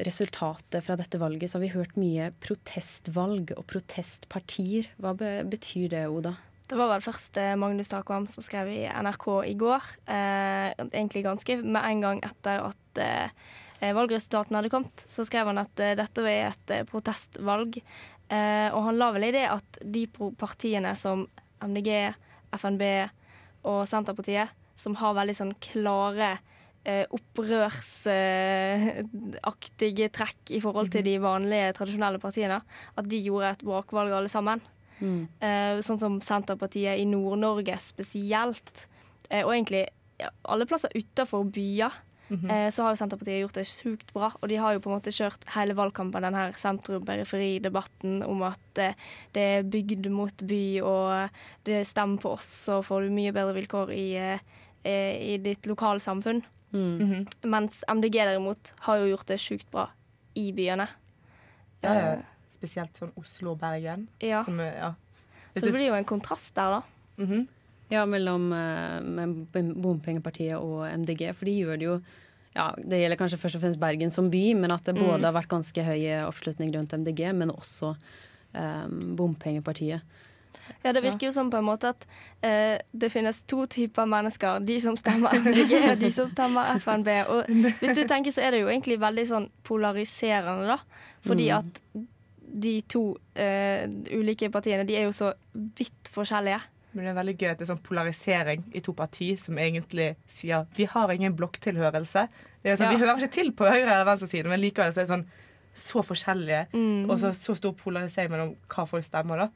resultatet 0.03 0.83
fra 0.83 0.97
dette 0.99 1.21
valget, 1.21 1.47
så 1.47 1.59
har 1.59 1.63
vi 1.67 1.75
hørt 1.77 1.95
mye 2.01 2.31
protestvalg 2.43 3.53
og 3.55 3.63
protestpartier. 3.69 4.89
Hva 4.99 5.13
be 5.15 5.31
betyr 5.47 5.93
det, 5.93 6.03
Oda? 6.11 6.35
Det 6.67 6.75
var 6.75 6.91
vel 6.91 7.05
først 7.05 7.37
Magnus 7.55 7.93
Takvam 7.93 8.25
som 8.27 8.43
skrev 8.43 8.73
i 8.73 8.81
NRK 8.91 9.29
i 9.47 9.55
går. 9.55 9.87
Eh, 10.03 10.73
egentlig 10.89 11.23
ganske 11.23 11.61
med 11.63 11.79
en 11.79 12.03
gang 12.03 12.19
etter 12.27 12.65
at 12.65 12.99
eh, 12.99 13.31
valgresultatene 13.79 14.59
hadde 14.59 14.71
kommet, 14.73 15.05
så 15.07 15.25
skrev 15.27 15.51
han 15.51 15.61
at 15.61 15.79
eh, 15.83 15.95
dette 15.97 16.23
var 16.25 16.49
et 16.49 16.75
protestvalg. 16.89 17.79
Eh, 18.27 18.69
og 18.73 18.81
han 18.89 18.99
la 18.99 19.11
vel 19.15 19.29
i 19.29 19.35
det 19.35 19.45
at 19.49 19.79
de 19.83 20.07
partiene 20.39 20.95
som 20.99 21.27
MDG, 21.63 21.89
FNB 22.57 22.83
og 23.67 23.79
Senterpartiet, 23.89 24.47
som 24.77 24.95
har 24.99 25.17
veldig 25.17 25.35
sånn 25.37 25.55
klare 25.63 26.37
eh, 26.87 27.05
opprørsaktige 27.13 30.09
trekk 30.13 30.51
i 30.53 30.61
forhold 30.63 30.89
til 30.93 31.03
de 31.07 31.15
vanlige, 31.23 31.73
tradisjonelle 31.77 32.19
partiene, 32.23 32.59
at 32.95 33.05
de 33.09 33.17
gjorde 33.25 33.51
et 33.55 33.65
brakvalg 33.67 34.11
alle 34.15 34.31
sammen. 34.31 34.59
Eh, 35.43 35.73
sånn 35.85 36.01
som 36.01 36.13
Senterpartiet 36.23 36.95
i 36.99 37.05
Nord-Norge 37.09 37.75
spesielt. 37.83 38.75
Eh, 39.29 39.43
og 39.45 39.53
egentlig 39.53 39.83
alle 40.47 40.65
plasser 40.69 40.89
utenfor 40.95 41.41
byer. 41.53 41.91
Eh, 42.29 42.67
så 42.73 42.83
har 42.83 42.93
jo 42.93 42.99
Senterpartiet 42.99 43.41
gjort 43.41 43.57
det 43.57 43.65
sjukt 43.69 44.13
bra. 44.15 44.31
Og 44.41 44.49
de 44.51 44.59
har 44.59 44.75
jo 44.75 44.81
på 44.83 44.91
en 44.91 44.97
måte 44.97 45.13
kjørt 45.15 45.47
hele 45.53 45.75
valgkampen 45.77 46.25
den 46.27 46.37
her 46.37 46.55
sentrum-periferi-debatten 46.59 48.21
om 48.27 48.43
at 48.47 48.83
eh, 48.83 48.97
det 49.35 49.47
er 49.55 49.67
bygd 49.71 50.09
mot 50.13 50.45
by, 50.49 50.63
og 50.83 51.39
det 51.69 51.85
stemmer 51.87 52.21
på 52.23 52.35
oss, 52.37 52.49
så 52.67 52.81
får 52.85 53.07
du 53.07 53.15
mye 53.15 53.35
bedre 53.35 53.55
vilkår 53.57 53.93
i, 53.95 54.07
eh, 54.17 55.15
i 55.33 55.37
ditt 55.37 55.65
lokalsamfunn. 55.65 56.43
-hmm. 56.73 57.27
Mens 57.47 57.83
MDG 57.87 58.13
derimot 58.13 58.73
har 58.79 58.97
jo 58.97 59.05
gjort 59.15 59.27
det 59.27 59.39
sjukt 59.39 59.71
bra 59.71 59.89
i 60.35 60.51
byene. 60.51 60.87
ja, 61.81 61.93
ja. 61.93 62.17
Spesielt 62.57 62.97
sånn 62.97 63.11
Oslo 63.15 63.51
og 63.51 63.59
Bergen. 63.59 64.07
ja. 64.19 64.43
Som, 64.43 64.59
ja. 64.59 64.95
Så 65.53 65.65
det 65.65 65.73
blir 65.73 65.87
jo 65.87 65.93
en 65.93 66.05
kontrast 66.05 66.55
der, 66.55 66.79
da. 66.79 66.81
Mhm. 67.23 67.47
Ja, 67.89 68.05
mellom 68.05 68.49
eh, 68.51 69.01
Bompengepartiet 69.75 70.57
og 70.59 70.85
MDG, 70.91 71.29
for 71.33 71.45
de 71.47 71.53
gjør 71.61 71.77
det 71.79 71.85
jo 71.87 71.97
ja, 72.57 72.71
Det 72.75 72.97
gjelder 72.99 73.19
kanskje 73.19 73.37
først 73.37 73.55
og 73.59 73.61
fremst 73.61 73.79
Bergen 73.79 74.09
som 74.11 74.31
by, 74.33 74.41
men 74.57 74.71
at 74.73 74.83
det 74.89 74.95
både 74.97 75.21
har 75.27 75.35
vært 75.35 75.51
ganske 75.51 75.83
høy 75.85 76.07
oppslutning 76.25 76.71
rundt 76.73 76.95
MDG, 76.97 77.27
men 77.37 77.51
også 77.53 77.91
eh, 78.57 78.87
Bompengepartiet. 79.19 80.01
Ja, 80.83 80.91
det 80.91 81.03
virker 81.03 81.29
jo 81.29 81.31
som 81.31 81.47
på 81.53 81.59
en 81.61 81.67
måte 81.67 81.91
at 81.93 82.03
eh, 82.43 82.79
det 82.91 83.11
finnes 83.13 83.43
to 83.47 83.65
typer 83.71 84.09
mennesker. 84.09 84.59
De 84.67 84.79
som 84.83 84.97
stemmer 84.99 85.37
MDG, 85.39 85.75
og 85.93 86.01
de 86.01 86.09
som 86.11 86.27
stemmer 86.31 86.73
FNB. 86.81 87.07
Og 87.31 87.51
hvis 87.79 87.93
du 87.95 88.01
tenker, 88.09 88.33
så 88.35 88.41
er 88.47 88.51
det 88.57 88.63
jo 88.65 88.71
egentlig 88.73 88.97
veldig 88.99 89.25
sånn 89.29 89.47
polariserende, 89.67 90.67
da. 90.73 90.79
Fordi 91.27 91.47
Mm. 91.51 91.57
at 91.59 92.07
de 92.67 92.73
to 92.89 93.03
eh, 93.35 93.85
ulike 94.17 94.49
partiene, 94.51 94.85
de 94.87 94.95
er 94.97 95.05
jo 95.07 95.13
så 95.15 95.31
vidt 95.53 96.09
forskjellige. 96.13 96.59
Men 96.97 97.05
det 97.05 97.11
er 97.11 97.17
veldig 97.19 97.35
gøy 97.37 97.49
at 97.51 97.59
det 97.59 97.67
er 97.67 97.69
sånn 97.69 97.83
polarisering 97.85 98.63
i 98.73 98.81
to 98.81 98.93
partier 98.97 99.37
som 99.37 99.59
egentlig 99.61 100.15
sier 100.33 100.65
vi 100.73 100.87
har 100.89 101.11
ingen 101.13 101.35
blokktilhørelse. 101.37 102.23
Sånn, 102.65 102.81
Ja. 102.81 102.89
Vi 102.89 102.97
hører 103.03 103.21
ikke 103.21 103.35
til 103.37 103.51
på 103.53 103.67
høyre- 103.69 103.85
eller 103.93 104.07
venstresiden, 104.09 104.49
men 104.49 104.63
likevel 104.63 104.89
så 104.91 105.03
er 105.03 105.05
det 105.05 105.11
sånn 105.13 105.27
så 105.77 106.01
forskjellige. 106.01 106.63
Mm. 106.73 107.05
Og 107.05 107.19
så, 107.21 107.29
så 107.37 107.53
stor 107.55 107.75
polarisering 107.77 108.33
mellom 108.33 108.55
hva 108.67 108.87
folk 108.89 109.05
stemmer, 109.05 109.45
da. 109.45 109.49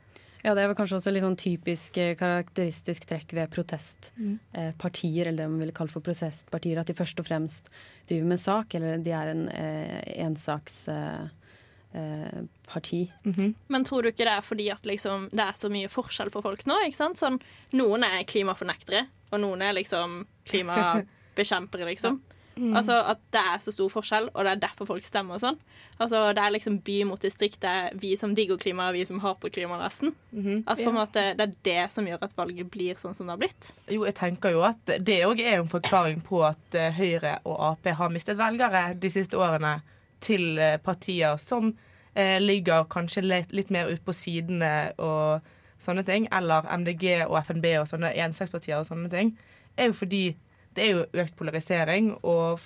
Ja, 0.44 0.54
det 0.58 0.68
vel 0.70 0.78
kanskje 0.78 0.98
også 0.98 1.12
litt 1.14 1.26
sånn 1.26 1.38
typisk 1.38 1.98
eh, 2.02 2.16
karakteristisk 2.18 3.06
trekk 3.10 3.34
ved 3.38 3.50
protestpartier, 3.54 5.28
eller 5.28 5.44
det 5.44 5.50
man 5.50 5.60
ville 5.62 5.76
kalle 5.76 5.94
for 5.94 6.02
protestpartier, 6.06 6.80
at 6.82 6.90
de 6.90 6.96
først 6.98 7.20
og 7.22 7.28
fremst 7.28 7.70
driver 8.10 8.32
med 8.32 8.42
sak, 8.42 8.74
eller 8.78 9.02
de 9.06 9.14
er 9.18 9.34
en 9.34 9.48
eh, 9.50 10.00
ensaksparti. 10.26 10.98
Eh, 10.98 11.38
parti. 12.68 13.02
Men 13.68 13.84
tror 13.88 14.04
du 14.04 14.12
ikke 14.12 14.24
det 14.28 14.36
er 14.38 14.46
fordi 14.46 14.70
at 14.72 14.86
liksom, 14.88 15.30
det 15.32 15.44
er 15.44 15.58
så 15.60 15.70
mye 15.72 15.92
forskjell 15.92 16.32
på 16.32 16.44
folk 16.46 16.66
nå? 16.70 16.78
ikke 16.88 16.98
sant? 16.98 17.20
Sånn, 17.20 17.40
noen 17.76 18.06
er 18.08 18.24
klimafornektere, 18.30 19.06
og 19.32 19.44
noen 19.44 19.62
er 19.62 19.76
liksom 19.76 20.22
klimabekjempere, 20.52 21.90
liksom. 21.92 22.22
Altså 22.76 22.94
At 22.94 23.22
det 23.34 23.42
er 23.42 23.62
så 23.64 23.72
stor 23.74 23.90
forskjell, 23.90 24.26
og 24.34 24.44
det 24.46 24.52
er 24.52 24.60
derfor 24.66 24.86
folk 24.90 25.06
stemmer 25.08 25.38
og 25.38 25.42
sånn. 25.42 25.58
Altså 26.04 26.34
Det 26.36 26.44
er 26.44 26.54
liksom 26.54 26.80
by 26.86 26.98
mot 27.10 27.22
distrikt. 27.24 27.62
Det 27.64 27.70
er 27.70 27.96
vi 27.98 28.12
som 28.20 28.36
digger 28.38 28.60
klima, 28.62 28.90
og 28.90 28.98
vi 28.98 29.06
som 29.08 29.22
hater 29.24 29.50
klima, 29.54 29.80
nesten. 29.82 30.12
Altså 30.66 30.84
på 30.84 30.92
en 30.92 31.00
måte 31.00 31.24
Det 31.40 31.48
er 31.48 31.56
det 31.64 31.86
som 31.96 32.06
gjør 32.06 32.26
at 32.28 32.36
valget 32.38 32.70
blir 32.74 33.00
sånn 33.00 33.16
som 33.18 33.26
det 33.30 33.36
har 33.38 33.42
blitt. 33.42 33.72
Jo, 33.88 34.04
jeg 34.06 34.18
tenker 34.20 34.54
jo 34.54 34.66
at 34.68 34.94
det 35.00 35.22
òg 35.26 35.42
er 35.42 35.62
en 35.62 35.72
forklaring 35.72 36.22
på 36.28 36.44
at 36.46 36.76
eh, 36.78 36.92
Høyre 36.92 37.40
og 37.46 37.58
Ap 37.72 37.88
har 37.98 38.14
mistet 38.14 38.38
velgere 38.38 38.92
de 39.00 39.10
siste 39.10 39.40
årene 39.40 39.80
til 40.24 40.60
eh, 40.60 40.78
partier 40.84 41.38
som 41.42 41.72
eh, 42.14 42.38
ligger 42.42 42.88
kanskje 42.92 43.26
litt, 43.26 43.52
litt 43.56 43.72
mer 43.74 43.92
ute 43.92 44.04
på 44.06 44.16
sidene 44.16 44.92
og 45.02 45.48
sånne 45.82 46.06
ting, 46.06 46.28
eller 46.32 46.68
MDG 46.78 47.26
og 47.26 47.40
FNB 47.42 47.68
og 47.82 47.90
sånne 47.90 48.14
ensakspartier 48.26 48.82
og 48.82 48.90
sånne 48.90 49.10
ting, 49.12 49.34
er 49.78 49.90
jo 49.90 49.98
fordi 49.98 50.26
det 50.76 50.84
er 50.86 50.92
jo 50.94 51.24
økt 51.24 51.38
polarisering, 51.40 52.14
og 52.24 52.62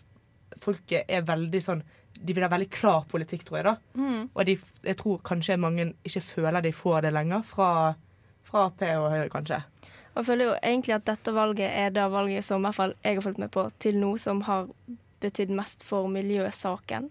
folket 0.62 1.10
er 1.10 1.26
veldig 1.26 1.62
sånn 1.64 1.86
De 2.16 2.32
vil 2.32 2.46
ha 2.46 2.48
veldig 2.48 2.70
klar 2.72 3.04
politikk, 3.12 3.42
tror 3.44 3.58
jeg. 3.58 3.66
da. 3.68 3.74
Mm. 4.00 4.30
Og 4.32 4.46
de, 4.48 4.54
jeg 4.88 4.98
tror 5.02 5.18
kanskje 5.28 5.58
mange 5.60 5.90
ikke 6.08 6.22
føler 6.24 6.64
de 6.64 6.72
får 6.72 7.02
det 7.04 7.12
lenger 7.12 7.42
fra, 7.44 7.70
fra 8.48 8.70
Ap 8.70 8.84
og 8.88 9.10
Høyre, 9.12 9.28
kanskje. 9.34 9.58
Og 10.14 10.22
jeg 10.22 10.28
føler 10.30 10.48
jo 10.48 10.54
egentlig 10.62 10.96
at 10.96 11.08
dette 11.10 11.34
valget 11.36 11.68
er 11.68 11.92
det 11.92 12.06
valget 12.14 12.48
som 12.48 12.64
i 12.64 12.70
hvert 12.70 12.78
fall 12.78 12.94
jeg 13.04 13.18
har 13.18 13.26
fulgt 13.26 13.42
med 13.44 13.52
på 13.52 13.66
til 13.84 14.00
nå, 14.00 14.14
som 14.18 14.40
har 14.48 14.70
betydd 15.20 15.52
mest 15.52 15.84
for 15.84 16.08
miljøsaken. 16.08 17.10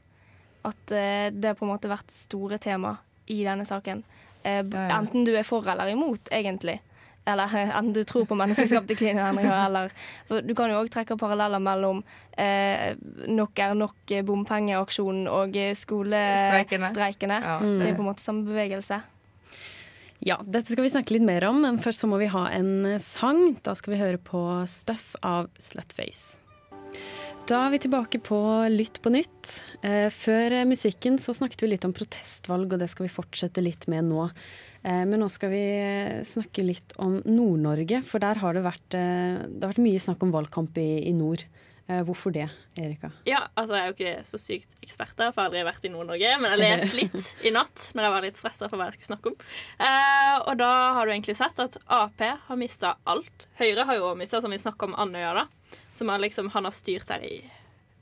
At 0.64 0.94
eh, 0.94 1.28
det 1.34 1.52
har 1.52 1.58
på 1.58 1.66
en 1.66 1.74
måte 1.74 1.90
vært 1.90 2.10
store 2.14 2.58
tema 2.62 2.96
i 3.30 3.42
denne 3.44 3.66
saken. 3.68 4.02
Eh. 4.42 4.64
Enten 4.64 5.24
du 5.26 5.34
er 5.36 5.46
for 5.46 5.66
eller 5.68 5.92
imot, 5.92 6.28
egentlig. 6.32 6.80
Eller 7.24 7.48
enten 7.78 7.92
du 7.96 8.02
tror 8.04 8.26
på 8.28 8.36
menneskeskapte 8.36 8.96
klimaendringer, 8.98 9.56
eller 9.68 9.94
for 10.28 10.44
Du 10.44 10.54
kan 10.56 10.72
jo 10.72 10.82
òg 10.82 10.92
trekke 10.92 11.16
paralleller 11.20 11.62
mellom 11.62 12.02
eh, 12.36 12.92
Nok 13.30 13.64
er 13.64 13.74
nok 13.78 14.12
eh, 14.12 14.24
bompengeaksjonen 14.26 15.28
og 15.32 15.56
skolestreikene. 15.80 17.40
Ja, 17.44 17.58
Det 17.64 17.90
er 17.90 17.98
på 17.98 18.04
en 18.04 18.10
måte 18.12 18.24
samme 18.24 18.44
bevegelse. 18.48 19.00
Ja, 20.24 20.38
dette 20.40 20.72
skal 20.72 20.86
vi 20.86 20.92
snakke 20.92 21.12
litt 21.16 21.26
mer 21.26 21.44
om, 21.50 21.58
men 21.66 21.76
først 21.82 22.00
så 22.00 22.08
må 22.08 22.16
vi 22.20 22.30
ha 22.32 22.46
en 22.54 22.96
sang. 23.02 23.58
Da 23.64 23.74
skal 23.76 23.92
vi 23.92 24.00
høre 24.00 24.20
på 24.22 24.40
Stuff 24.70 25.12
av 25.20 25.50
Slutface. 25.60 26.40
Da 27.44 27.58
er 27.66 27.74
vi 27.74 27.78
tilbake 27.84 28.18
på 28.24 28.38
Lytt 28.72 29.02
på 29.04 29.10
nytt. 29.12 29.50
Eh, 29.84 30.06
før 30.08 30.54
musikken 30.64 31.18
så 31.20 31.34
snakket 31.36 31.60
vi 31.60 31.74
litt 31.74 31.82
om 31.84 31.92
protestvalg, 31.92 32.70
og 32.72 32.80
det 32.80 32.88
skal 32.88 33.04
vi 33.04 33.12
fortsette 33.12 33.60
litt 33.60 33.84
med 33.92 34.08
nå. 34.08 34.22
Eh, 34.80 35.02
men 35.04 35.20
nå 35.20 35.28
skal 35.28 35.52
vi 35.52 35.60
eh, 35.76 36.22
snakke 36.24 36.64
litt 36.64 36.94
om 37.04 37.18
Nord-Norge, 37.28 38.00
for 38.08 38.24
der 38.24 38.40
har 38.40 38.56
det 38.56 38.64
vært, 38.64 38.86
det 38.96 39.60
har 39.60 39.74
vært 39.74 39.82
mye 39.84 40.00
snakk 40.00 40.24
om 40.24 40.32
valgkamp 40.32 40.80
i, 40.80 40.88
i 41.10 41.12
nord. 41.12 41.44
Hvorfor 41.84 42.32
det, 42.32 42.46
Erika? 42.80 43.10
Ja, 43.28 43.42
altså 43.60 43.74
jeg 43.76 43.82
er 43.82 43.90
jo 43.90 43.94
ikke 43.98 44.12
så 44.24 44.38
sykt 44.40 44.70
ekspert 44.80 45.18
der, 45.18 45.34
for 45.34 45.42
jeg 45.42 45.50
har 45.50 45.50
aldri 45.50 45.64
vært 45.66 45.84
i 45.84 45.90
Nord-Norge. 45.92 46.30
Men 46.40 46.54
jeg 46.54 46.62
leste 46.62 46.96
litt 47.02 47.44
i 47.44 47.52
natt 47.52 47.90
når 47.92 48.06
jeg 48.06 48.14
var 48.14 48.24
litt 48.24 48.40
stressa 48.40 48.70
for 48.70 48.80
hva 48.80 48.86
jeg 48.88 48.96
skulle 48.96 49.10
snakke 49.10 49.34
om. 49.34 49.36
Eh, 49.84 50.38
og 50.46 50.56
da 50.62 50.70
har 50.96 51.04
du 51.04 51.12
egentlig 51.12 51.36
sett 51.36 51.60
at 51.60 51.76
Ap 51.92 52.24
har 52.24 52.56
mista 52.56 52.94
alt. 53.04 53.44
Høyre 53.60 53.84
har 53.84 54.00
jo 54.00 54.14
mista, 54.16 54.40
som 54.40 54.56
vi 54.56 54.62
snakka 54.64 54.88
om 54.88 54.96
Andøya, 55.04 55.42
da. 55.42 55.82
Som 55.94 56.10
har 56.10 56.22
liksom, 56.22 56.50
han 56.54 56.66
har 56.66 56.74
styrt 56.74 57.08
der 57.10 57.24
i 57.24 57.38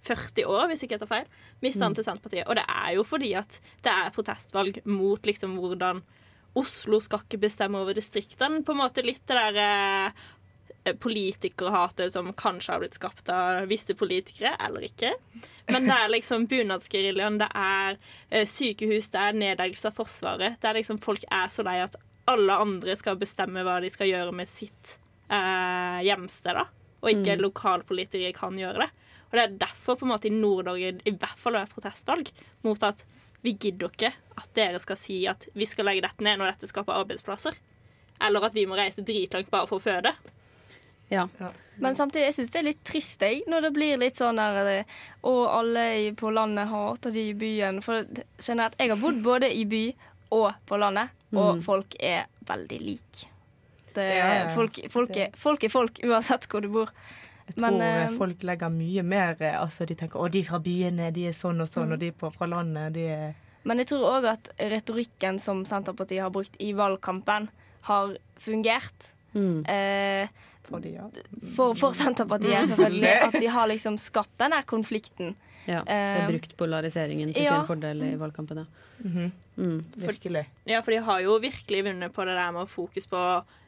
40 0.02 0.48
år, 0.50 0.66
hvis 0.70 0.82
ikke 0.84 0.96
jeg 0.96 1.04
tar 1.04 1.12
feil. 1.12 1.30
Mista 1.62 1.86
han 1.86 1.94
til 1.94 2.06
Senterpartiet. 2.06 2.48
Og 2.48 2.58
det 2.58 2.66
er 2.66 2.90
jo 2.96 3.06
fordi 3.06 3.32
at 3.38 3.58
det 3.84 3.92
er 3.92 4.14
protestvalg 4.14 4.82
mot 4.88 5.28
liksom 5.28 5.56
hvordan 5.60 6.02
Oslo 6.58 6.98
skal 7.00 7.22
ikke 7.24 7.40
bestemme 7.46 7.80
over 7.80 7.96
distriktene. 7.96 8.60
På 8.66 8.74
en 8.74 8.82
måte 8.82 9.04
litt 9.04 9.22
det 9.30 9.38
der 9.38 9.60
eh, 9.62 10.94
politikerhatet 11.00 12.12
som 12.12 12.32
kanskje 12.36 12.74
har 12.74 12.82
blitt 12.82 12.98
skapt 12.98 13.30
av 13.32 13.68
visse 13.70 13.94
politikere, 13.96 14.56
eller 14.60 14.84
ikke. 14.88 15.14
Men 15.70 15.86
det 15.88 15.96
er 15.96 16.12
liksom 16.12 16.48
bunadsgeriljaen, 16.50 17.38
det 17.40 17.48
er 17.54 17.96
eh, 18.28 18.48
sykehus, 18.48 19.12
det 19.14 19.22
er 19.22 19.38
nedleggelse 19.38 19.92
av 19.92 20.00
Forsvaret. 20.02 20.58
Det 20.60 20.68
er 20.68 20.80
liksom 20.80 21.00
Folk 21.02 21.24
er 21.30 21.54
så 21.54 21.64
lei 21.66 21.78
at 21.84 21.96
alle 22.30 22.58
andre 22.66 22.94
skal 22.98 23.18
bestemme 23.18 23.64
hva 23.66 23.80
de 23.82 23.90
skal 23.90 24.10
gjøre 24.10 24.34
med 24.36 24.50
sitt 24.50 24.96
eh, 25.30 26.02
hjemsted, 26.04 26.58
da. 26.58 26.68
Og 27.02 27.10
ikke 27.10 27.36
lokalpolitikere 27.42 28.32
kan 28.36 28.56
gjøre 28.58 28.84
det. 28.84 28.90
Og 29.32 29.38
det 29.38 29.42
er 29.42 29.56
derfor 29.64 29.96
på 29.96 30.04
en 30.06 30.12
måte 30.12 30.28
i 30.28 30.34
Nord-Norge 30.34 31.00
i 31.08 31.10
hvert 31.16 31.38
fall 31.40 31.56
er 31.56 31.66
protestvalg 31.66 32.28
mot 32.62 32.82
at 32.82 33.04
vi 33.42 33.54
gidder 33.58 33.88
ikke 33.90 34.12
at 34.38 34.50
dere 34.54 34.78
skal 34.78 34.96
si 34.96 35.26
at 35.26 35.48
vi 35.54 35.66
skal 35.66 35.88
legge 35.88 36.04
dette 36.04 36.22
ned 36.22 36.38
når 36.38 36.52
dette 36.52 36.68
skaper 36.70 36.94
arbeidsplasser. 37.00 37.56
Eller 38.22 38.44
at 38.46 38.54
vi 38.54 38.66
må 38.70 38.76
reise 38.78 39.02
dritlangt 39.02 39.50
bare 39.50 39.66
for 39.66 39.80
å 39.80 39.82
føde. 39.82 40.12
Ja. 41.10 41.26
Men 41.76 41.96
samtidig, 41.96 42.28
jeg 42.30 42.36
syns 42.38 42.52
det 42.54 42.60
er 42.60 42.68
litt 42.70 42.84
trist 42.88 43.20
jeg, 43.24 43.42
når 43.50 43.66
det 43.66 43.72
blir 43.76 43.98
litt 44.00 44.20
sånn 44.20 44.38
der 44.40 44.70
eh, 44.70 44.94
Og 45.28 45.42
alle 45.50 46.12
på 46.16 46.30
landet 46.32 46.70
hater 46.70 47.12
de 47.12 47.26
i 47.32 47.34
byen. 47.36 47.82
For 47.84 48.04
det- 48.04 48.24
generelt, 48.38 48.78
jeg 48.78 48.88
har 48.94 49.00
bodd 49.02 49.20
både 49.24 49.50
i 49.52 49.64
by 49.68 49.82
og 50.32 50.54
på 50.66 50.78
landet, 50.80 51.10
og 51.34 51.60
folk 51.64 51.96
er 52.00 52.26
veldig 52.48 52.80
like. 52.80 53.26
Det, 53.94 54.06
uh, 54.08 54.16
ja, 54.16 54.30
ja. 54.42 54.48
folk, 54.54 54.78
folk, 54.92 55.16
er, 55.16 55.34
folk 55.38 55.64
er 55.64 55.72
folk, 55.72 56.00
uansett 56.06 56.48
hvor 56.50 56.64
du 56.64 56.70
bor. 56.72 56.92
Jeg 57.46 57.56
tror 57.56 57.74
Men, 57.74 57.82
eh, 57.82 58.12
folk 58.16 58.44
legger 58.46 58.70
mye 58.70 59.02
mer 59.02 59.40
eh, 59.42 59.56
Altså, 59.58 59.86
de 59.88 59.96
tenker 59.98 60.20
å, 60.20 60.28
de 60.30 60.44
fra 60.46 60.60
byene, 60.62 61.10
de 61.14 61.26
er 61.28 61.34
sånn 61.36 61.60
og 61.60 61.68
sånn, 61.68 61.90
og 61.92 61.98
de 61.98 62.12
på, 62.14 62.30
fra 62.36 62.46
landet, 62.46 62.94
de 62.94 63.08
er 63.10 63.34
Men 63.66 63.82
jeg 63.82 63.90
tror 63.92 64.06
òg 64.16 64.28
at 64.30 64.52
retorikken 64.72 65.40
som 65.42 65.64
Senterpartiet 65.68 66.22
har 66.22 66.32
brukt 66.34 66.56
i 66.62 66.72
valgkampen, 66.74 67.48
har 67.86 68.16
fungert. 68.42 69.12
Mm. 69.34 69.62
Eh, 69.70 70.48
for 70.66 70.82
de, 70.82 70.94
ja. 70.96 71.06
for, 71.54 71.76
for 71.78 71.94
Senterpartiet, 71.94 72.72
selvfølgelig. 72.72 73.12
At 73.28 73.36
de 73.38 73.50
har 73.54 73.70
liksom 73.70 73.98
skapt 74.02 74.34
den 74.42 74.54
der 74.54 74.66
konflikten. 74.66 75.36
ja. 75.66 75.84
Er 75.86 76.24
Eh, 76.24 76.28
brukt 76.30 76.56
polariseringen 76.58 77.34
til 77.34 77.46
ja. 77.46 77.60
sin 77.60 77.68
fordel 77.70 78.02
i 78.02 78.12
valgkampen, 78.18 78.64
ja. 78.64 78.66
Mhm. 79.02 79.32
Mm. 79.56 79.78
Virkelig. 79.94 80.46
Ja, 80.64 80.80
for 80.82 80.90
de 80.90 81.02
har 81.06 81.20
jo 81.20 81.38
virkelig 81.38 81.84
vunnet 81.84 82.12
på 82.14 82.24
det 82.24 82.34
der 82.34 82.52
med 82.54 82.64
å 82.64 82.70
fokus 82.70 83.06
på 83.06 83.22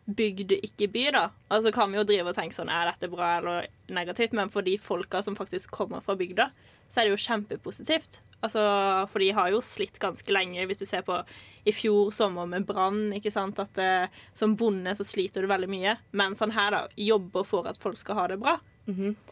bygd, 0.04 0.52
ikke 0.60 0.88
by, 0.92 1.04
da. 1.14 1.24
Altså 1.52 1.72
kan 1.72 1.90
vi 1.92 1.98
jo 1.98 2.04
drive 2.08 2.28
og 2.28 2.36
tenke 2.36 2.56
sånn, 2.56 2.72
er 2.72 2.90
dette 2.90 3.08
bra 3.12 3.38
eller 3.38 3.68
negativt? 3.88 4.34
Men 4.36 4.50
for 4.52 4.66
de 4.66 4.76
folka 4.80 5.22
som 5.24 5.36
faktisk 5.38 5.70
kommer 5.72 6.04
fra 6.04 6.16
bygda, 6.18 6.50
så 6.92 7.00
er 7.00 7.08
det 7.08 7.14
jo 7.14 7.24
kjempepositivt. 7.24 8.20
Altså, 8.44 8.60
for 9.08 9.22
de 9.24 9.30
har 9.32 9.48
jo 9.54 9.62
slitt 9.64 9.96
ganske 10.02 10.28
lenge, 10.32 10.66
hvis 10.68 10.82
du 10.82 10.84
ser 10.84 11.00
på 11.06 11.16
i 11.64 11.72
fjor 11.72 12.10
sommer 12.12 12.44
med 12.46 12.66
brann, 12.68 13.06
ikke 13.16 13.32
sant, 13.32 13.58
at 13.62 13.78
eh, 13.80 14.12
som 14.36 14.52
bonde 14.60 14.92
så 14.98 15.06
sliter 15.08 15.40
du 15.40 15.48
veldig 15.48 15.70
mye, 15.72 15.94
mens 16.12 16.44
han 16.44 16.52
her 16.52 16.74
da 16.74 16.82
jobber 17.00 17.46
for 17.48 17.66
at 17.70 17.80
folk 17.80 17.96
skal 17.96 18.18
ha 18.20 18.26
det 18.28 18.36
bra. 18.42 18.58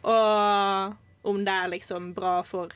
Og 0.08 1.28
om 1.28 1.42
det 1.44 1.52
er 1.52 1.68
liksom 1.74 2.14
bra 2.16 2.38
for 2.42 2.72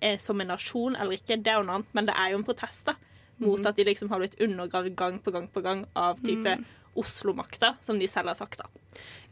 eh, 0.00 0.16
som 0.18 0.40
en 0.40 0.48
nasjon 0.54 0.96
eller 0.96 1.18
ikke, 1.18 1.36
det 1.36 1.52
er 1.52 1.60
jo 1.60 1.66
noe 1.68 1.82
annet, 1.82 1.92
men 1.92 2.08
det 2.08 2.16
er 2.16 2.32
jo 2.32 2.38
en 2.40 2.48
protest 2.48 2.88
da, 2.88 2.96
mot 3.44 3.60
at 3.68 3.76
de 3.76 3.84
liksom 3.84 4.08
har 4.10 4.22
blitt 4.24 4.40
undergravd 4.40 4.96
gang 4.96 5.20
på 5.20 5.30
gang 5.34 5.50
på 5.52 5.60
gang 5.60 5.84
av 5.94 6.16
type 6.24 6.56
Oslo-makta, 7.00 7.74
som 7.84 7.98
de 7.98 8.08
selv 8.10 8.32
har 8.32 8.38
sagt. 8.38 8.62
da. 8.62 8.68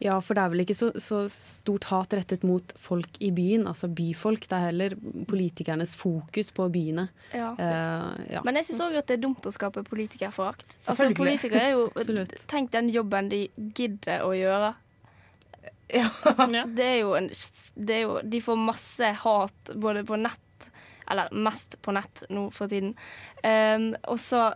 Ja, 0.03 0.17
for 0.19 0.35
det 0.35 0.43
er 0.43 0.51
vel 0.51 0.63
ikke 0.65 0.75
så, 0.75 0.89
så 0.99 1.21
stort 1.31 1.85
hat 1.87 2.13
rettet 2.17 2.43
mot 2.47 2.73
folk 2.81 3.19
i 3.23 3.29
byen, 3.35 3.67
altså 3.69 3.87
byfolk. 3.87 4.47
Det 4.49 4.57
er 4.57 4.67
heller 4.67 4.95
politikernes 5.29 5.95
fokus 5.99 6.51
på 6.55 6.67
byene. 6.73 7.07
Ja. 7.31 7.53
Uh, 7.55 8.23
ja. 8.33 8.43
Men 8.43 8.59
jeg 8.59 8.69
syns 8.69 8.83
òg 8.87 8.97
at 8.99 9.07
det 9.09 9.19
er 9.19 9.23
dumt 9.23 9.47
å 9.47 9.53
skape 9.53 9.85
politikerforakt. 9.87 10.77
Altså, 10.81 11.11
politikere 11.15 11.67
er 11.69 11.75
jo 11.77 11.87
Tenk 12.53 12.73
den 12.73 12.91
jobben 12.91 13.31
de 13.31 13.45
gidder 13.77 14.25
å 14.27 14.33
gjøre. 14.37 14.73
Ja. 15.93 16.09
Det 16.77 16.85
er 16.85 16.95
jo 17.03 17.11
en 17.13 17.27
det 17.75 17.95
er 17.99 18.07
jo, 18.07 18.13
De 18.25 18.39
får 18.41 18.57
masse 18.57 19.09
hat 19.23 19.73
både 19.75 20.01
på 20.07 20.17
nett, 20.17 20.69
eller 21.11 21.29
mest 21.35 21.77
på 21.85 21.93
nett 21.93 22.23
nå 22.33 22.47
for 22.55 22.71
tiden. 22.71 22.95
Um, 23.43 23.91
og 24.09 24.17
så 24.23 24.47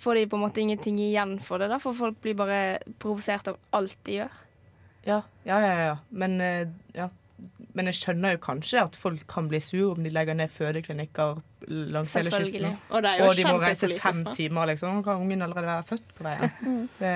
får 0.00 0.20
de 0.20 0.28
på 0.30 0.38
en 0.38 0.44
måte 0.44 0.62
ingenting 0.62 0.98
igjen 1.02 1.36
for 1.42 1.62
det, 1.62 1.68
da, 1.72 1.80
for 1.82 1.96
folk 1.96 2.20
blir 2.24 2.36
bare 2.38 2.78
provosert 3.02 3.52
av 3.52 3.58
alt 3.76 3.98
de 4.06 4.20
gjør. 4.20 4.40
Ja, 5.04 5.20
ja, 5.44 5.60
ja. 5.60 5.74
ja. 5.90 5.98
Men, 6.08 6.40
eh, 6.40 6.68
ja. 6.96 7.10
Men 7.74 7.90
jeg 7.90 7.98
skjønner 7.98 8.36
jo 8.36 8.40
kanskje 8.44 8.84
at 8.84 8.96
folk 8.96 9.24
kan 9.28 9.48
bli 9.50 9.58
sur 9.62 9.96
om 9.96 10.04
de 10.06 10.12
legger 10.14 10.36
ned 10.38 10.52
fødeklinikker 10.54 11.40
langs 11.92 12.14
hele 12.16 12.30
kysten. 12.32 12.76
Og 12.90 13.02
det 13.02 13.10
er 13.10 13.20
jo 13.20 13.28
Og 13.28 13.36
de 13.36 13.46
må 13.48 13.58
reise 13.62 13.90
fem 13.98 14.22
timer, 14.36 14.70
liksom. 14.70 15.00
Nå 15.00 15.04
kan 15.06 15.22
ungen 15.22 15.42
allerede 15.42 15.72
være 15.72 15.86
født 15.90 16.16
på 16.16 16.26
veien. 16.26 16.88
Det, 17.00 17.14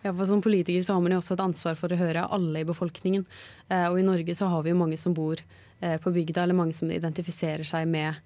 Ja, 0.00 0.14
for 0.16 0.24
Som 0.24 0.40
politiker 0.40 0.80
så 0.82 0.94
har 0.96 1.02
man 1.04 1.12
jo 1.12 1.18
også 1.20 1.34
et 1.36 1.42
ansvar 1.44 1.74
for 1.76 1.92
å 1.92 1.98
høre 2.00 2.24
alle 2.32 2.62
i 2.62 2.68
befolkningen. 2.68 3.26
Eh, 3.68 3.86
og 3.90 3.98
i 4.00 4.04
Norge 4.06 4.36
så 4.36 4.48
har 4.48 4.62
vi 4.64 4.72
jo 4.72 4.78
mange 4.80 4.96
som 5.00 5.12
bor 5.16 5.36
eh, 5.36 5.98
på 6.00 6.12
bygda, 6.14 6.44
eller 6.44 6.56
mange 6.56 6.76
som 6.76 6.88
identifiserer 6.92 7.66
seg 7.68 7.88
med, 7.90 8.16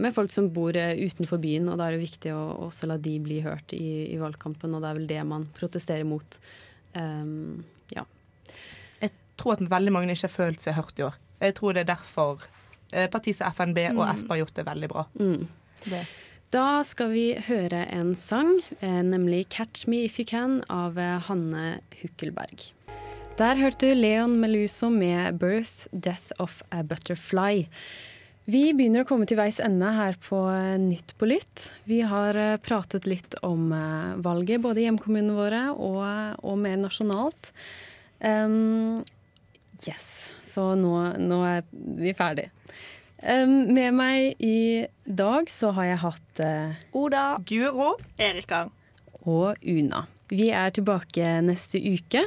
med 0.00 0.14
folk 0.16 0.32
som 0.32 0.48
bor 0.54 0.76
eh, 0.78 0.96
utenfor 0.96 1.40
byen. 1.42 1.68
Og 1.72 1.78
da 1.78 1.88
er 1.88 1.96
det 1.96 2.04
viktig 2.06 2.34
å 2.34 2.42
også 2.68 2.88
la 2.90 2.98
de 3.02 3.16
bli 3.22 3.40
hørt 3.44 3.74
i, 3.76 4.08
i 4.12 4.20
valgkampen, 4.20 4.74
og 4.74 4.84
det 4.84 4.90
er 4.90 5.00
vel 5.00 5.08
det 5.10 5.22
man 5.28 5.48
protesterer 5.56 6.06
mot. 6.08 6.38
Um, 6.96 7.64
ja. 7.92 8.06
jeg 9.02 9.12
tror 9.36 9.58
at 9.58 9.66
veldig 9.68 9.92
mange 9.92 10.14
ikke 10.14 10.30
har 10.30 10.32
følt 10.32 10.64
seg 10.64 10.78
hørt 10.78 11.00
i 11.00 11.04
år. 11.10 11.18
Jeg 11.44 11.58
tror 11.58 11.76
det 11.76 11.84
er 11.84 11.90
derfor 11.92 12.46
eh, 12.92 13.08
partiet 13.12 13.36
som 13.36 13.52
FNB 13.52 13.82
og 13.92 14.06
SP 14.16 14.32
har 14.32 14.44
gjort 14.44 14.56
det 14.56 14.66
veldig 14.70 14.88
bra. 14.92 15.04
Mm. 15.20 15.44
Da 16.54 16.80
skal 16.86 17.10
vi 17.12 17.26
høre 17.48 17.82
en 17.92 18.14
sang, 18.14 18.60
eh, 18.80 19.02
nemlig 19.02 19.48
'Catch 19.50 19.88
Me 19.88 20.04
If 20.04 20.18
You 20.18 20.24
Can' 20.24 20.62
av 20.70 20.98
eh, 20.98 21.18
Hanne 21.28 21.80
Hukkelberg. 22.00 22.72
Der 23.36 23.56
hørte 23.56 23.90
du 23.90 23.94
Leon 23.94 24.40
Meluso 24.40 24.88
med 24.88 25.38
'Birth, 25.38 25.88
Death 25.92 26.32
of 26.38 26.62
a 26.70 26.82
Butterfly'. 26.82 27.66
Vi 28.46 28.68
begynner 28.78 29.02
å 29.02 29.06
komme 29.08 29.26
til 29.26 29.40
veis 29.40 29.56
ende 29.58 29.88
her 29.90 30.14
på 30.22 30.38
eh, 30.52 30.76
Nytt 30.78 31.16
på 31.18 31.26
lytt. 31.26 31.64
Vi 31.90 31.98
har 32.06 32.36
eh, 32.38 32.58
pratet 32.62 33.08
litt 33.10 33.34
om 33.42 33.72
eh, 33.74 34.12
valget, 34.22 34.62
både 34.62 34.84
i 34.84 34.84
hjemkommunene 34.86 35.34
våre 35.34 35.62
og, 35.74 36.04
og 36.46 36.60
mer 36.62 36.76
nasjonalt. 36.78 37.50
Um, 38.22 39.02
yes, 39.82 40.30
så 40.46 40.68
nå, 40.78 40.92
nå 41.18 41.40
er 41.48 41.66
vi 41.98 42.14
ferdig. 42.14 42.46
Um, 43.18 43.74
med 43.74 43.98
meg 43.98 44.38
i 44.38 44.86
dag 45.02 45.50
så 45.50 45.72
har 45.74 45.90
jeg 45.90 46.02
hatt 46.04 46.42
uh, 46.46 46.86
Oda, 47.02 47.24
Guro. 47.50 47.96
Erika. 48.22 48.68
og 49.24 49.58
Una. 49.66 50.04
Vi 50.30 50.52
er 50.54 50.70
tilbake 50.76 51.40
neste 51.42 51.82
uke. 51.82 52.22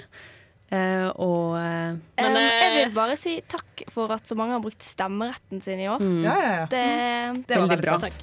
Eh, 0.72 1.08
og 1.18 1.56
uh, 1.58 1.96
Men, 2.20 2.36
Um, 2.36 2.36
jeg 2.38 2.74
vil 2.76 2.92
bare 2.94 3.16
si 3.18 3.40
takk 3.50 3.84
for 3.90 4.12
at 4.14 4.28
så 4.30 4.36
mange 4.38 4.54
har 4.54 4.62
brukt 4.62 4.84
stemmeretten 4.86 5.64
sin 5.66 5.80
i 5.82 5.88
år. 5.90 5.98
mm, 6.04 6.20
Ja, 6.28 6.36
ja, 6.38 6.52
ja. 6.60 6.66
Det, 6.70 6.84
Det 7.48 7.58
var 7.58 7.68
Veldig 7.68 7.80
bra. 7.82 7.98
bra. 7.98 8.10
Takk. 8.10 8.20